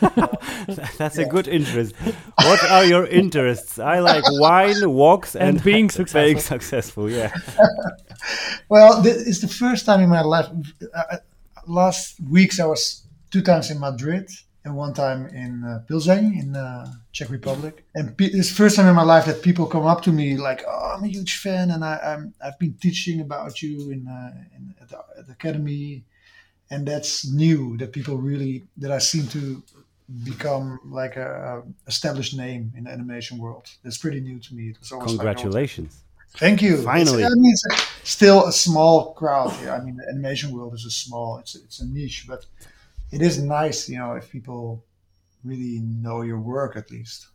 [0.96, 1.26] that's yeah.
[1.26, 1.94] a good interest.
[2.36, 3.78] What are your interests?
[3.78, 6.22] I like wine, walks, and, and being successful.
[6.24, 7.32] Being successful, yeah.
[8.68, 10.46] well, it's the first time in my life.
[10.94, 11.18] Uh,
[11.66, 14.30] last weeks I was two times in Madrid
[14.64, 17.84] and one time in uh, Plzeň in uh, Czech Republic.
[17.94, 20.62] And pe- it's first time in my life that people come up to me like,
[20.66, 24.32] "Oh, I'm a huge fan, and I, am I've been teaching about you in, uh,
[24.56, 26.04] in at, the, at, the, academy."
[26.70, 29.62] And that's new that people really that I seem to
[30.24, 33.70] become like a, a established name in the animation world.
[33.82, 34.70] That's pretty new to me.
[34.70, 35.92] It was always Congratulations.
[35.94, 36.82] Like, Thank you.
[36.82, 39.52] Finally, it's, I mean, it's still a small crowd.
[39.52, 39.70] Here.
[39.72, 41.38] I mean, the animation world is a small.
[41.38, 42.44] It's it's a niche, but
[43.10, 44.84] it is nice, you know, if people
[45.44, 47.28] really know your work at least.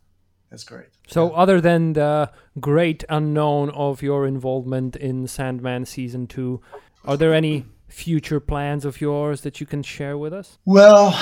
[0.50, 0.88] That's great.
[1.08, 1.36] So, yeah.
[1.36, 6.60] other than the great unknown of your involvement in Sandman season two,
[7.04, 10.58] are there any future plans of yours that you can share with us?
[10.64, 11.14] Well,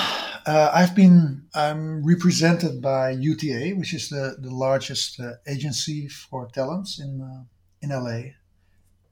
[0.45, 6.47] Uh, I've been I'm represented by UTA, which is the the largest uh, agency for
[6.47, 7.43] talents in uh,
[7.81, 8.33] in LA.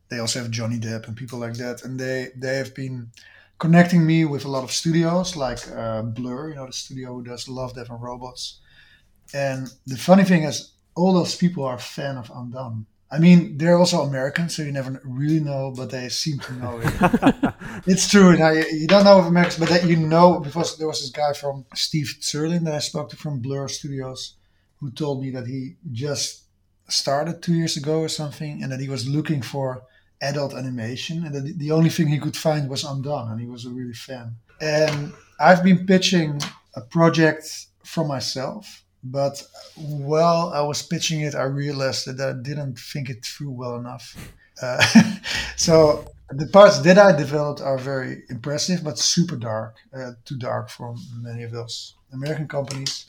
[0.10, 3.12] They also have Johnny Depp and people like that, and they they have been
[3.62, 7.24] connecting me with a lot of studios like uh, Blur, you know, the studio who
[7.24, 8.60] does Love, Death and Robots.
[9.36, 12.88] And the funny thing is, all those people are a fan of Undone.
[13.12, 16.82] I mean, they're also American, so you never really know, but they seem to know
[16.84, 17.54] it.
[17.86, 18.36] it's true.
[18.36, 21.12] Now, you, you don't know of Americans, but that you know because there was this
[21.12, 24.38] guy from Steve Zerlin that I spoke to from Blur Studios
[24.80, 26.46] who told me that he just
[26.88, 29.84] started two years ago or something and that he was looking for
[30.22, 33.66] adult animation and that the only thing he could find was Undone and he was
[33.66, 34.36] a really fan.
[34.60, 36.40] And I've been pitching
[36.76, 39.44] a project for myself but
[39.76, 44.16] while I was pitching it, I realized that I didn't think it through well enough.
[44.62, 44.82] Uh,
[45.56, 50.70] so the parts that I developed are very impressive, but super dark, uh, too dark
[50.70, 53.08] for many of those American companies.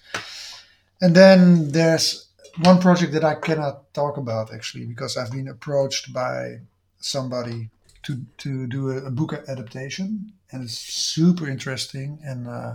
[1.02, 2.28] And then there's
[2.62, 6.60] one project that I cannot talk about actually because I've been approached by
[7.04, 7.70] somebody
[8.02, 12.18] to to do a, a book adaptation, and it's super interesting.
[12.24, 12.74] And uh,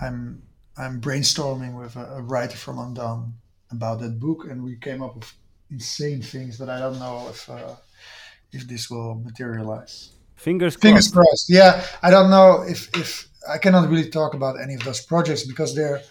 [0.00, 0.42] I'm
[0.76, 3.34] I'm brainstorming with a, a, writer from Undone
[3.70, 5.32] about that book, and we came up with
[5.70, 6.58] insane things.
[6.58, 7.76] But I don't know if uh,
[8.52, 10.12] if this will materialize.
[10.36, 10.82] Fingers crossed.
[10.82, 11.50] Fingers crossed.
[11.50, 15.46] Yeah, I don't know if if I cannot really talk about any of those projects
[15.46, 16.02] because they're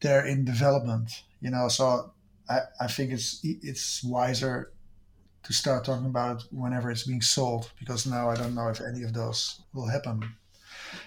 [0.00, 1.10] they're in development.
[1.40, 2.12] You know, so
[2.48, 4.72] I, I think it's it's wiser
[5.42, 8.80] to start talking about it whenever it's being sold because now I don't know if
[8.80, 10.22] any of those will happen.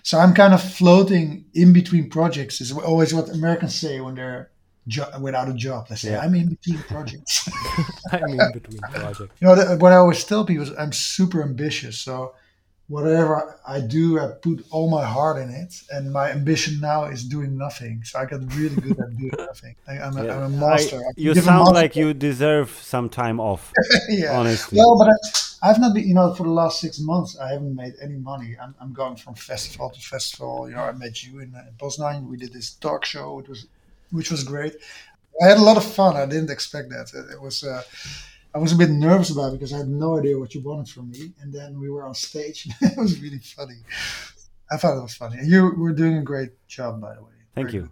[0.04, 2.62] So I'm kind of floating in between projects.
[2.62, 4.50] Is always what Americans say when they're
[4.88, 5.88] jo- without a job.
[5.88, 6.22] They say yeah.
[6.22, 7.50] I'm in between projects.
[8.12, 9.20] I'm in between projects.
[9.40, 12.00] You know what I always tell people is I'm super ambitious.
[12.00, 12.34] So
[12.88, 15.82] whatever I do, I put all my heart in it.
[15.90, 18.04] And my ambition now is doing nothing.
[18.04, 19.76] So I got really good at doing nothing.
[19.88, 20.46] I, am a, yeah.
[20.46, 20.98] a master.
[20.98, 21.74] I, you sound master.
[21.74, 23.72] like you deserve some time off.
[24.10, 24.38] yeah.
[24.38, 24.78] Honestly.
[24.78, 25.10] Well, but
[25.64, 28.18] I, have not been, you know, for the last six months, I haven't made any
[28.18, 28.56] money.
[28.62, 30.70] I'm, I'm going from festival to festival.
[30.70, 32.28] You know, I met you in, in Poznan.
[32.28, 33.40] We did this talk show.
[33.40, 33.66] It was,
[34.12, 34.76] which was great.
[35.44, 36.16] I had a lot of fun.
[36.16, 37.12] I didn't expect that.
[37.14, 37.82] It, it was, uh,
[38.56, 40.88] I was a bit nervous about it because I had no idea what you wanted
[40.88, 41.34] from me.
[41.42, 42.70] And then we were on stage.
[42.82, 43.76] it was really funny.
[44.72, 45.38] I thought it was funny.
[45.44, 47.32] You were doing a great job, by the way.
[47.54, 47.84] Thank Very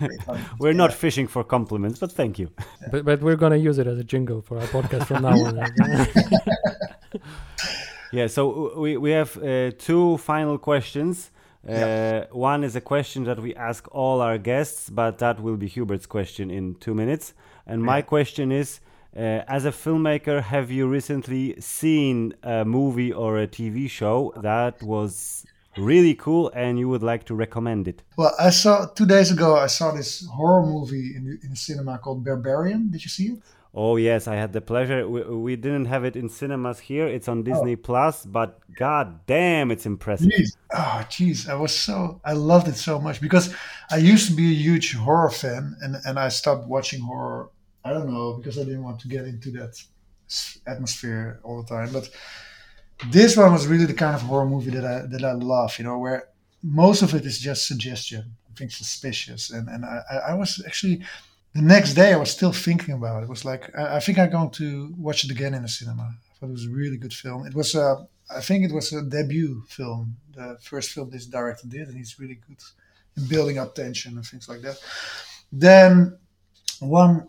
[0.00, 0.38] you.
[0.58, 0.76] we're yeah.
[0.76, 2.50] not fishing for compliments, but thank you.
[2.58, 2.88] Yeah.
[2.90, 5.38] But, but we're going to use it as a jingle for our podcast from now
[5.38, 7.20] on.
[8.12, 11.30] yeah, so we, we have uh, two final questions.
[11.68, 12.24] Uh, yeah.
[12.32, 16.06] One is a question that we ask all our guests, but that will be Hubert's
[16.06, 17.34] question in two minutes.
[17.66, 18.80] And my question is
[19.18, 24.80] uh, as a filmmaker, have you recently seen a movie or a TV show that
[24.82, 25.44] was
[25.76, 28.02] really cool and you would like to recommend it?
[28.16, 29.56] Well, I saw two days ago.
[29.56, 32.90] I saw this horror movie in the, in the cinema called Barbarian.
[32.90, 33.38] Did you see it?
[33.74, 35.06] Oh yes, I had the pleasure.
[35.08, 37.06] We, we didn't have it in cinemas here.
[37.06, 37.76] It's on Disney oh.
[37.76, 40.28] Plus, but god damn, it's impressive.
[40.28, 40.56] Jeez.
[40.72, 43.54] Oh jeez, I was so I loved it so much because
[43.90, 47.50] I used to be a huge horror fan, and and I stopped watching horror
[47.88, 49.74] I don't know because I didn't want to get into that
[50.66, 51.90] atmosphere all the time.
[51.92, 52.10] But
[53.10, 55.78] this one was really the kind of horror movie that I that I love.
[55.78, 56.28] You know, where
[56.62, 61.02] most of it is just suggestion, things suspicious, and and I, I was actually
[61.54, 63.24] the next day I was still thinking about it.
[63.24, 66.02] it was like I, I, think I'm going to watch it again in the cinema.
[66.02, 67.46] I thought it was a really good film.
[67.46, 71.66] It was a I think it was a debut film, the first film this director
[71.66, 72.58] did, and he's really good
[73.16, 74.78] in building up tension and things like that.
[75.50, 76.18] Then
[76.80, 77.26] one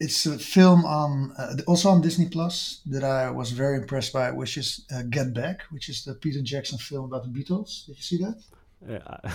[0.00, 4.30] it's a film on uh, also on Disney Plus that I was very impressed by,
[4.30, 7.86] which is uh, Get Back, which is the Peter Jackson film about the Beatles.
[7.86, 8.40] Did you see that?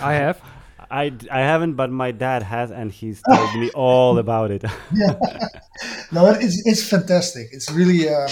[0.00, 0.40] I have.
[0.90, 4.64] I, I haven't, but my dad has, and he's told me all about it.
[4.94, 5.18] yeah,
[6.10, 7.48] no, it's it's fantastic.
[7.52, 8.08] It's really.
[8.08, 8.30] Um,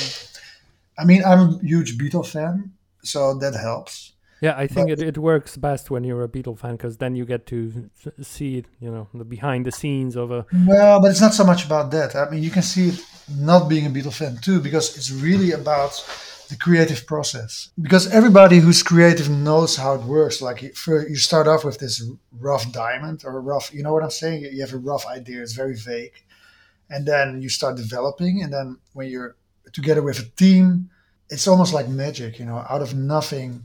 [0.98, 2.72] I mean, I'm a huge Beatle fan,
[3.02, 4.12] so that helps.
[4.40, 7.24] Yeah, I think it, it works best when you're a Beatle fan because then you
[7.24, 10.46] get to see, you know, the behind the scenes of a.
[10.66, 12.14] Well, but it's not so much about that.
[12.14, 13.04] I mean, you can see it
[13.36, 15.92] not being a Beatle fan too because it's really about
[16.48, 17.70] the creative process.
[17.80, 20.40] Because everybody who's creative knows how it works.
[20.40, 22.02] Like uh, you start off with this
[22.38, 24.44] rough diamond or rough, you know what I'm saying?
[24.52, 26.14] You have a rough idea, it's very vague.
[26.90, 28.42] And then you start developing.
[28.42, 29.36] And then when you're
[29.72, 30.90] together with a team,
[31.28, 33.64] it's almost like magic, you know, out of nothing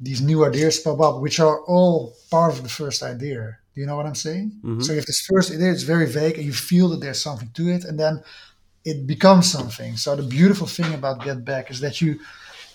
[0.00, 3.58] these new ideas pop up, which are all part of the first idea.
[3.74, 4.52] Do you know what I'm saying?
[4.64, 4.80] Mm-hmm.
[4.80, 7.50] So you have this first idea, it's very vague, and you feel that there's something
[7.54, 8.22] to it, and then
[8.84, 9.96] it becomes something.
[9.96, 12.18] So the beautiful thing about Get Back is that you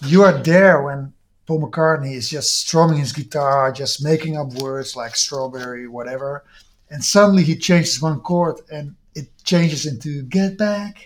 [0.02, 1.14] you are there when
[1.46, 6.44] Paul McCartney is just strumming his guitar, just making up words like strawberry, whatever.
[6.90, 10.98] And suddenly he changes one chord and it changes into get back,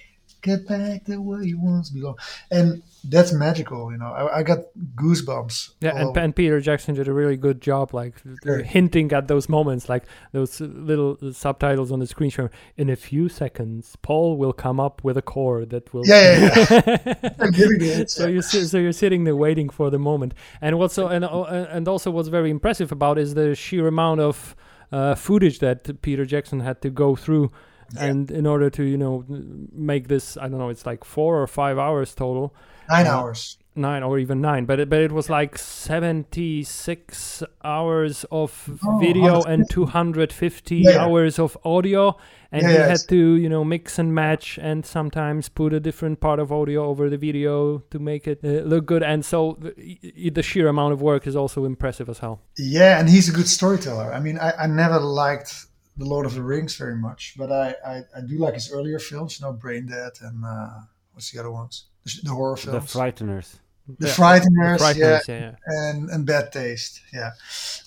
[0.42, 2.18] get back the way you once belong.
[2.52, 4.08] And that's magical, you know.
[4.08, 4.60] I, I got
[4.96, 5.72] goosebumps.
[5.82, 8.62] Yeah, and, and Peter Jackson did a really good job, like Sure.
[8.64, 12.50] hinting at those moments, like those little subtitles on the screen show.
[12.78, 16.06] In a few seconds, Paul will come up with a chord that will.
[16.06, 17.06] Yeah, yeah,
[17.40, 18.10] it.
[18.10, 21.24] so you si- so you're sitting there waiting for the moment, and what's so and
[21.26, 24.56] uh, and also what's very impressive about is the sheer amount of
[24.92, 27.52] uh, footage that Peter Jackson had to go through,
[27.96, 28.06] Yeah.
[28.06, 29.24] and in order to you know
[29.72, 32.54] make this, I don't know, it's like four or five hours total
[32.90, 33.58] Nine uh, hours.
[33.76, 39.44] nine or even nine but it, but it was like 76 hours of Oh, video
[39.44, 41.04] and 250 Yeah, yeah.
[41.06, 42.18] hours of audio
[42.52, 46.20] and Yeah, he had to you know mix and match and sometimes put a different
[46.20, 50.30] part of audio over the video to make it uh, look good and so the,
[50.30, 53.48] the sheer amount of work is also impressive as hell Yeah, and he's a good
[53.48, 54.12] storyteller.
[54.14, 55.66] I mean, I, I never liked
[55.98, 59.00] The Lord of the Rings very much, but I, I, I do like his earlier
[59.00, 60.70] films, you know, Brain Dead and uh,
[61.14, 61.86] what's the other ones?
[62.10, 62.94] The, sh- the horror The films.
[62.94, 63.56] Frighteners.
[63.98, 65.56] The Yeah, Frighteners, The yeah, Frighteners, yeah, yeah.
[65.66, 67.32] and, and Bad Taste, yeah.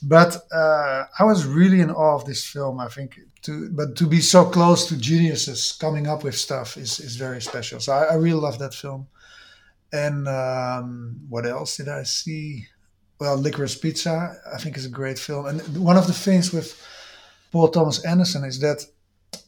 [0.03, 2.81] But uh, I was really in awe of this film.
[2.81, 6.99] I think to but to be so close to geniuses coming up with stuff is,
[7.01, 7.79] is very special.
[7.81, 9.07] So I, I really love that film.
[9.93, 12.67] And um, what else did I see?
[13.21, 15.47] Well, Licorice Pizza, I think is a great film.
[15.47, 16.81] And one of the things with
[17.53, 18.85] Paul Thomas Anderson is that,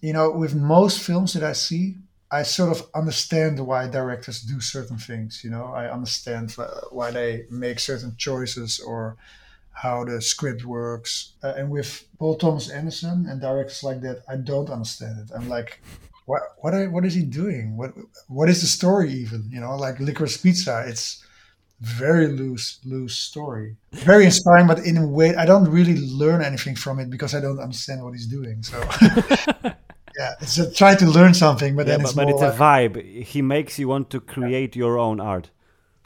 [0.01, 1.97] you know, with most films that I see,
[2.31, 5.43] I sort of understand why directors do certain things.
[5.45, 6.57] You know, I understand
[6.91, 9.17] why they make certain choices or
[9.73, 11.33] how the script works.
[11.43, 15.35] Uh, and with Paul Thomas Anderson and directors like that, I don't understand it.
[15.35, 15.81] I'm like,
[16.27, 16.43] what?
[16.59, 16.75] What?
[16.75, 17.77] Are, what is he doing?
[17.77, 17.93] What?
[18.29, 19.49] What is the story even?
[19.51, 20.85] You know, like Licorice Pizza.
[20.87, 21.23] It's
[21.81, 23.77] very loose, loose story.
[23.93, 27.41] Very inspiring, but in a way, I don't really learn anything from it because I
[27.41, 28.63] don't understand what he's doing.
[28.63, 28.83] So.
[30.19, 32.61] Yeah, it's a, try to learn something, but Yeah, then but, it's but more it's
[32.61, 33.25] like, a vibe.
[33.25, 35.51] He makes you want to create your own art.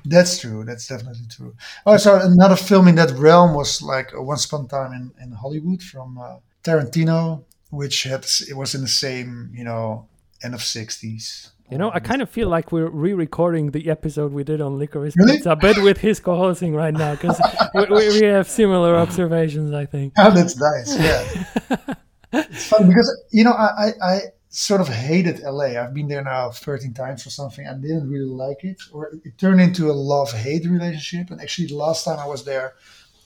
[0.04, 0.64] That's true.
[0.64, 1.54] That's definitely true.
[1.84, 5.12] Oh, so another film in that realm was like uh, Once Upon a Time in,
[5.22, 10.06] in Hollywood from uh, Tarantino, which had it was in the same you know
[10.42, 11.50] end of sixties.
[11.70, 15.12] You know, I kind of feel like we're re-recording the episode we did on Licorice
[15.18, 15.34] Really?
[15.34, 17.38] Pizza, but with his co-hosting right now, because
[17.74, 20.14] we, we, we have similar observations, I think.
[20.18, 20.98] Oh, that's nice.
[20.98, 21.94] Yeah,
[22.32, 24.20] it's fun because you know I, I I
[24.50, 25.80] sort of hated LA.
[25.80, 27.66] I've been there now thirteen times or something.
[27.66, 31.30] I didn't really like it, or it turned into a love hate relationship.
[31.30, 32.74] And actually, the last time I was there,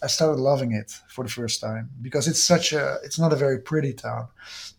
[0.03, 3.37] I started loving it for the first time because it's such a it's not a
[3.37, 4.29] very pretty town.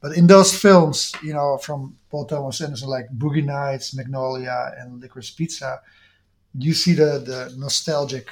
[0.02, 5.02] But in those films, you know, from Paul Thomas Anderson, like Boogie Nights, Magnolia, and
[5.02, 5.82] Licorice Pizza,
[6.58, 8.30] you see the the nostalgic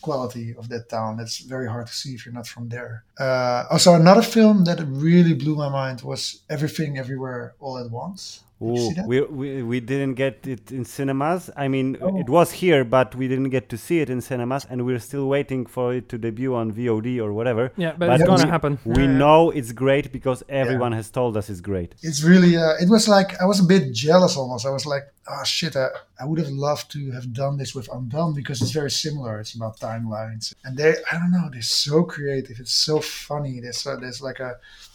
[0.00, 1.16] quality of that town.
[1.16, 3.04] That's very hard to see if you're not from there.
[3.18, 8.40] Uh, also, another film that really blew my mind was Everything Everywhere All at Once.
[8.60, 11.48] Did you Ooh, we, we we didn't get it in cinemas.
[11.56, 12.18] I mean, Oh.
[12.20, 15.26] it was here, but we didn't get to see it in cinemas, and we're still
[15.28, 17.72] waiting for it to debut on VOD or whatever.
[17.76, 18.78] Yeah, but, But it's gonna we- happen.
[18.84, 19.18] We Yeah.
[19.22, 21.94] know it's great because everyone has told us it's great.
[22.02, 24.66] It's really, uh, it was like, I was a bit jealous almost.
[24.66, 25.88] I was like, oh shit, I,
[26.20, 29.40] I would have loved to have done this with Undone because it's very similar.
[29.40, 30.52] It's about timelines.
[30.64, 32.56] And they, I don't know, they're so creative.
[32.60, 33.60] It's so funny.
[33.60, 34.89] There's, uh, there's like a, a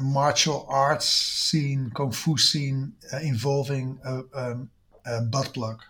[0.00, 4.70] martial arts scene, kung fu scene uh, involving a, um,
[5.06, 5.82] a butt plug,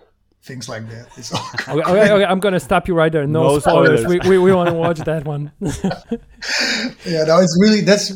[0.42, 1.08] things like that.
[1.16, 3.26] It's all Okay, okay, okay, I'm gonna stop you right there.
[3.26, 4.00] No, No spoilers.
[4.02, 4.24] spoilers.
[4.24, 5.52] We, we, we want to watch that one.
[5.60, 8.10] yeah, no, it's really that's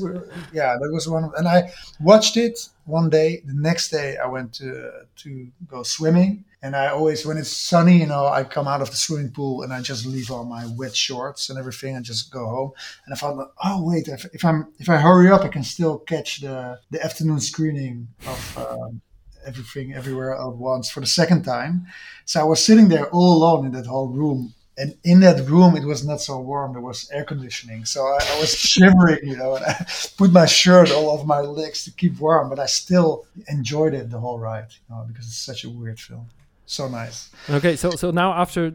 [0.53, 1.25] yeah, that was one.
[1.25, 1.71] Of, and I
[2.01, 3.43] watched it one day.
[3.45, 7.99] The next day, I went to to go swimming, and I always when it's sunny,
[7.99, 10.67] you know, I come out of the swimming pool and I just leave all my
[10.77, 12.73] wet shorts and everything and just go home.
[13.05, 15.65] And I found that oh wait, if, if I'm if I hurry up, I can
[15.65, 18.59] still catch the the afternoon screening of.
[18.59, 19.01] Um,
[19.47, 21.87] everything everywhere at once for the second time.
[22.25, 24.55] So i was sitting there all alone in that whole room.
[24.79, 26.73] And in that room it was not so warm.
[26.73, 27.85] There was air conditioning.
[27.85, 29.87] So i, I was shivering you know and i
[30.17, 32.49] put my shirt all over my legs to keep warm.
[32.49, 36.01] But i still enjoyed it the whole ride you know because it's such a weird
[36.01, 36.27] film
[36.73, 38.73] so nice Okay, so so now after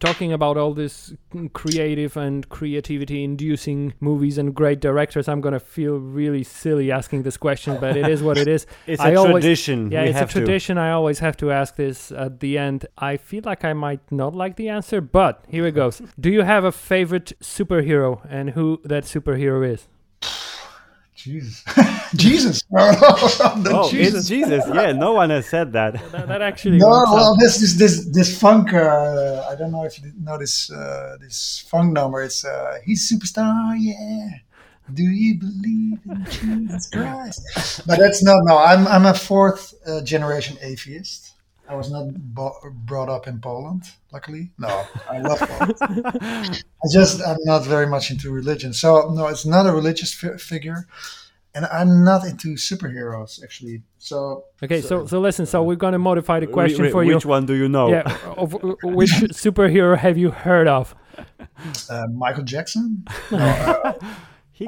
[0.00, 1.12] talking about all this
[1.52, 7.36] creative and creativity inducing movies and great directors, I'm gonna feel really silly asking this
[7.36, 8.66] question, but it is what it is.
[8.86, 9.90] It's I a always- tradition.
[9.92, 10.38] Yeah, we it's a have to.
[10.40, 10.78] tradition.
[10.78, 12.86] I always have to ask this at the end.
[12.96, 16.00] I feel like I might not like the answer, but here it goes.
[16.18, 19.88] Do you have a favorite superhero and who that superhero is?
[21.26, 21.64] Jesus.
[22.14, 22.62] Jesus.
[22.70, 24.14] No, no, no, Oh, Jesus.
[24.20, 24.64] it's Jesus.
[24.72, 25.94] Yeah, no one has said that.
[26.12, 26.78] That, that actually.
[26.78, 27.14] No, works out.
[27.14, 28.72] well, this is this this funk.
[28.72, 32.22] Uh, I don't know if you know this uh, this funk number.
[32.22, 34.28] It's uh, he's superstar, yeah.
[34.94, 37.40] Do you believe in Jesus Christ?
[37.88, 38.38] But that's not.
[38.44, 41.25] No, I'm I'm a fourth uh, generation atheist.
[41.68, 43.82] I was not bo- brought up in Poland,
[44.12, 44.50] luckily.
[44.58, 45.74] No, I love Poland.
[45.82, 48.72] I just I'm not very much into religion.
[48.72, 50.86] So no, it's not a religious fi- figure,
[51.54, 53.82] and I'm not into superheroes actually.
[53.98, 55.46] So Okay, so so listen.
[55.46, 57.14] So we're gonna modify the question Wh- wh- for you.
[57.14, 57.88] Which one do you know?
[57.88, 59.10] Yeah, of, uh, which
[59.44, 60.94] superhero have you heard of?
[61.90, 63.04] uh, Michael Jackson.
[63.30, 63.92] No, uh,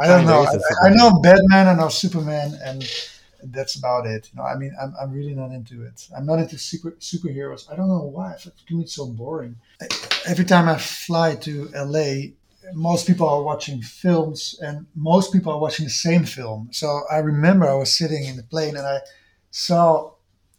[0.02, 0.42] I don't know.
[0.42, 0.96] is a I, I superhero.
[0.96, 2.82] know Batman, and I know Superman, and
[3.44, 4.28] that's about it.
[4.32, 6.08] You know, I mean, I'm, I'm really not into it.
[6.16, 7.70] I'm not into super superheroes.
[7.70, 8.32] I don't know why.
[8.34, 9.56] I find it so boring.
[9.80, 9.88] I-
[10.26, 12.34] Every time I fly to LA,
[12.74, 16.68] most people are watching films, and most people are watching the same film.
[16.72, 19.00] So I remember I was sitting in the plane, and I
[19.50, 20.12] saw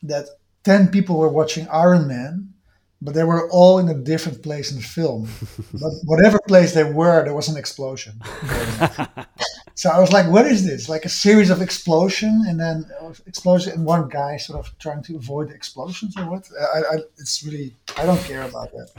[0.04, 0.26] that
[0.64, 2.54] ten people were watching Iron Man.
[3.02, 5.30] But they were all in a different place in the film.
[5.74, 8.20] but whatever place they were, there was an explosion.
[9.80, 10.90] So I was like, "What is this?
[10.90, 12.86] Like a series of explosion, and then
[13.26, 16.44] explosion, and one guy sort of trying to avoid the explosions, or what?
[16.76, 18.90] I, I, it's really, I don't care about that.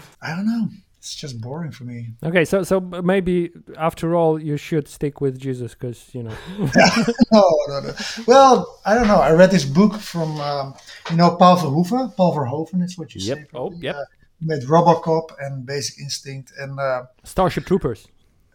[0.20, 0.68] I don't know.
[0.98, 1.98] It's just boring for me.
[2.22, 2.78] Okay, so so
[3.14, 6.36] maybe after all you should stick with Jesus because you know.
[7.32, 7.94] no, no, no.
[8.26, 9.20] Well, I don't know.
[9.28, 10.74] I read this book from, um,
[11.10, 12.14] you know, Paul Verhoeven.
[12.16, 13.38] Paul Verhoeven is what you Yep.
[13.38, 13.44] say.
[13.54, 13.78] Oh, probably.
[13.86, 13.96] yep.
[13.96, 14.04] Uh,
[14.40, 18.08] he made RoboCop and Basic Instinct, and uh, Starship Troopers.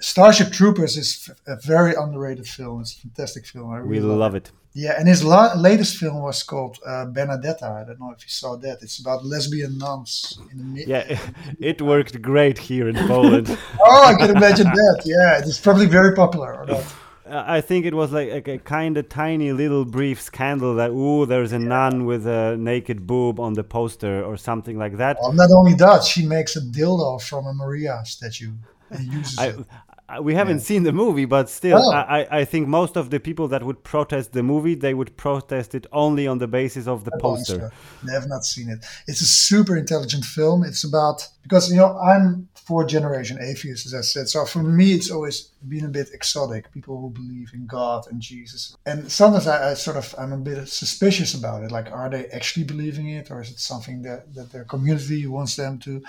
[0.03, 2.81] Starship Troopers is f- a very underrated film.
[2.81, 3.71] It's a fantastic film.
[3.71, 4.51] I We really love it.
[4.73, 7.67] Yeah, and his la- latest film was called uh, Benedetta.
[7.67, 8.79] I don't know if you saw that.
[8.81, 10.87] It's about lesbian nuns in the mid.
[10.87, 11.19] Yeah,
[11.59, 13.47] it worked great here in Poland.
[13.79, 15.03] Oh, I can imagine that.
[15.05, 16.53] Yeah, it's probably very popular.
[16.59, 16.83] Or not.
[17.25, 20.89] Uh, I think it was like, like a kind of tiny little brief scandal that
[20.91, 25.17] ooh, there's a nun with a naked boob on the poster or something like that.
[25.21, 28.51] Well, not only that, she makes a dildo from a Maria statue
[28.89, 29.55] and uses it.
[29.59, 31.91] I, we haven't seen the movie, but still, Oh.
[31.91, 35.15] I, I- I think most of the people that would protest the movie, they would
[35.17, 37.71] protest it only on the basis of the poster.
[38.05, 38.79] They have not seen it.
[39.07, 40.63] It's a super intelligent film.
[40.63, 44.29] It's about because you know I'm fourth generation atheist, as I said.
[44.29, 46.71] So for me, it's always been a bit exotic.
[46.71, 50.37] People who believe in God and Jesus, and sometimes I, I sort of I'm a
[50.37, 51.71] bit suspicious about it.
[51.71, 55.55] Like, are they actually believing it, or is it something that that their community wants
[55.55, 56.01] them to?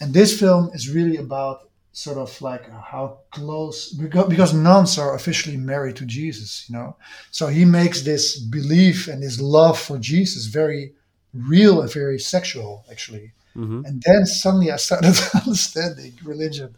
[0.00, 1.65] And this film is really about
[1.96, 6.94] sort of like how close because, because nuns are officially married to Jesus, you know.
[7.30, 10.92] So he makes this belief and this love for Jesus very
[11.32, 13.32] real and very sexual, actually.
[13.56, 13.86] Mhm.
[13.86, 16.74] And then suddenly I started understanding religion,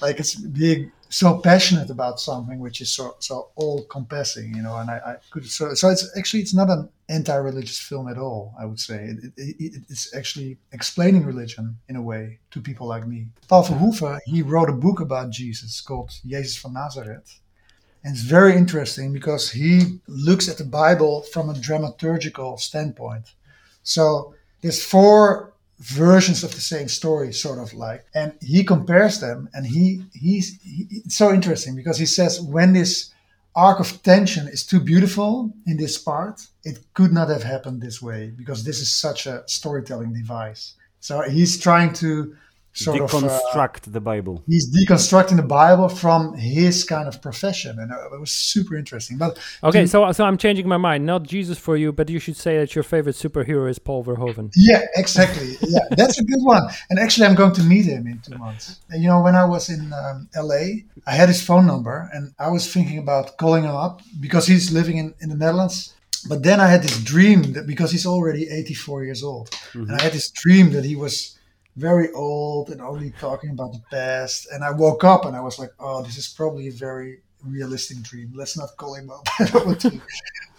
[0.00, 4.76] like it's being so passionate about something which is so so all compassing, you know.
[4.76, 8.54] And I, I could so so it's actually it's not an anti-religious film at all.
[8.58, 12.88] I would say it, it, it, it's actually explaining religion in a way to people
[12.88, 13.28] like me.
[13.48, 17.40] Paul Verhoeven he wrote a book about Jesus called Jesus van Nazareth.
[18.02, 23.32] And it's very interesting because he looks at the Bible from a dramaturgical standpoint.
[23.82, 29.48] So there's four versions of the same story, sort of like, and he compares them,
[29.52, 33.12] and he he's he, it's so interesting because he says when this
[33.56, 38.02] arc of tension is too beautiful in this part, it could not have happened this
[38.02, 40.74] way because this is such a storytelling device.
[41.00, 42.34] So he's trying to
[42.74, 44.42] sort of uh, Deconstruct the Bible.
[44.46, 49.16] he's deconstructing the Bible from his kind of profession, and uh, it was super interesting.
[49.16, 51.06] But Okay, to- so so I'm changing my mind.
[51.06, 54.50] Not Jesus for you, but you should say that your favorite superhero is Paul Verhoeven.
[54.56, 55.56] Yeah, exactly.
[55.62, 56.64] Yeah, that's a good one.
[56.90, 58.80] And actually, I'm going to meet him in two months.
[58.90, 60.64] And, you know, when I was in um, LA,
[61.06, 64.72] I had his phone number and I was thinking about calling him up because he's
[64.72, 65.94] living in, in the Netherlands.
[66.28, 70.02] But then I had this dream that because he's already 84 years old, and I
[70.02, 71.38] had this dream that he was
[71.76, 74.48] very old and only talking about the past.
[74.52, 78.02] And I woke up and I was like, oh, this is probably a very realistic
[78.02, 78.32] dream.
[78.34, 79.26] Let's not call him up.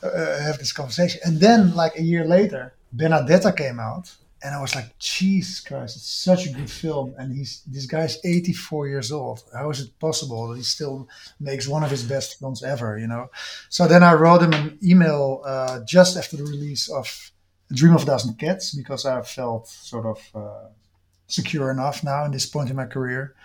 [0.01, 1.19] To uh, have this conversation.
[1.23, 4.13] And then, like a year later, Benedetta came out,
[4.43, 7.15] and I was like, Jesus Christ, it's such a good film.
[7.17, 9.43] And he's this guy's 84 years old.
[9.53, 11.07] How is it possible that he still
[11.39, 12.99] makes one of his best films ever?
[12.99, 13.31] You know.
[13.69, 17.31] So then I wrote him an email uh, just after the release of
[17.73, 20.19] Dream of a Thousand Cats because I felt sort of.
[20.35, 20.67] Uh,
[21.27, 23.35] secure enough now in this point in my career,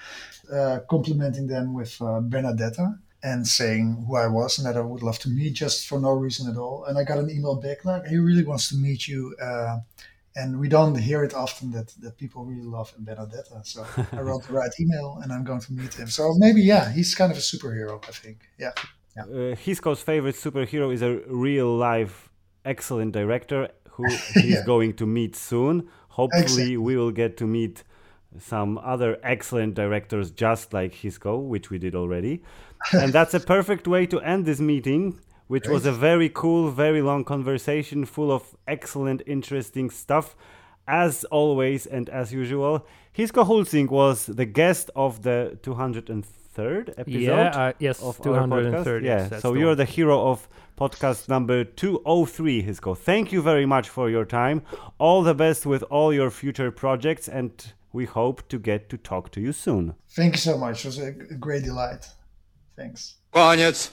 [0.52, 5.02] uh, complimenting them with uh, Bernadetta and saying who I was and that I would
[5.02, 6.84] love to meet just for no reason at all.
[6.86, 9.36] And I got an email back like, he really wants to meet you.
[9.42, 9.80] Uh,
[10.36, 13.66] and we don't hear it often that, that people really love Bernadetta.
[13.66, 16.06] So I wrote the right email and I'm going to meet him.
[16.08, 18.38] So maybe, yeah, he's kind of a superhero, I think.
[18.58, 18.70] Yeah.
[19.16, 19.22] Yeah.
[19.24, 22.30] Uh, Hisko's favorite superhero is a real life
[22.64, 24.64] excellent director who he's Yeah.
[24.64, 25.88] going to meet soon.
[26.10, 26.76] Hopefully, Exactly.
[26.76, 27.82] we will get to meet
[28.38, 32.42] some other excellent directors just like Hisko, which we did already.
[32.92, 35.18] and that's a perfect way to end this meeting,
[35.48, 40.36] which was a very cool, very long conversation full of excellent, interesting stuff.
[40.86, 47.50] As always and as usual, Hisko Hulsing was the guest of the 203rd episode Yeah,
[47.50, 48.84] uh, yes, of our podcast.
[48.84, 49.06] 230.
[49.06, 49.76] Yeah, yes, so you're one.
[49.76, 50.48] the hero of
[50.80, 52.96] podcast number 203, Hisko.
[52.96, 54.62] Thank you very much for your time.
[54.98, 57.50] All the best with all your future projects, and
[57.92, 59.94] we hope to get to talk to you soon.
[60.10, 60.84] Thank you so much.
[60.84, 62.08] It was a, a great delight.
[62.76, 63.16] Thanks.
[63.34, 63.88] Koniec.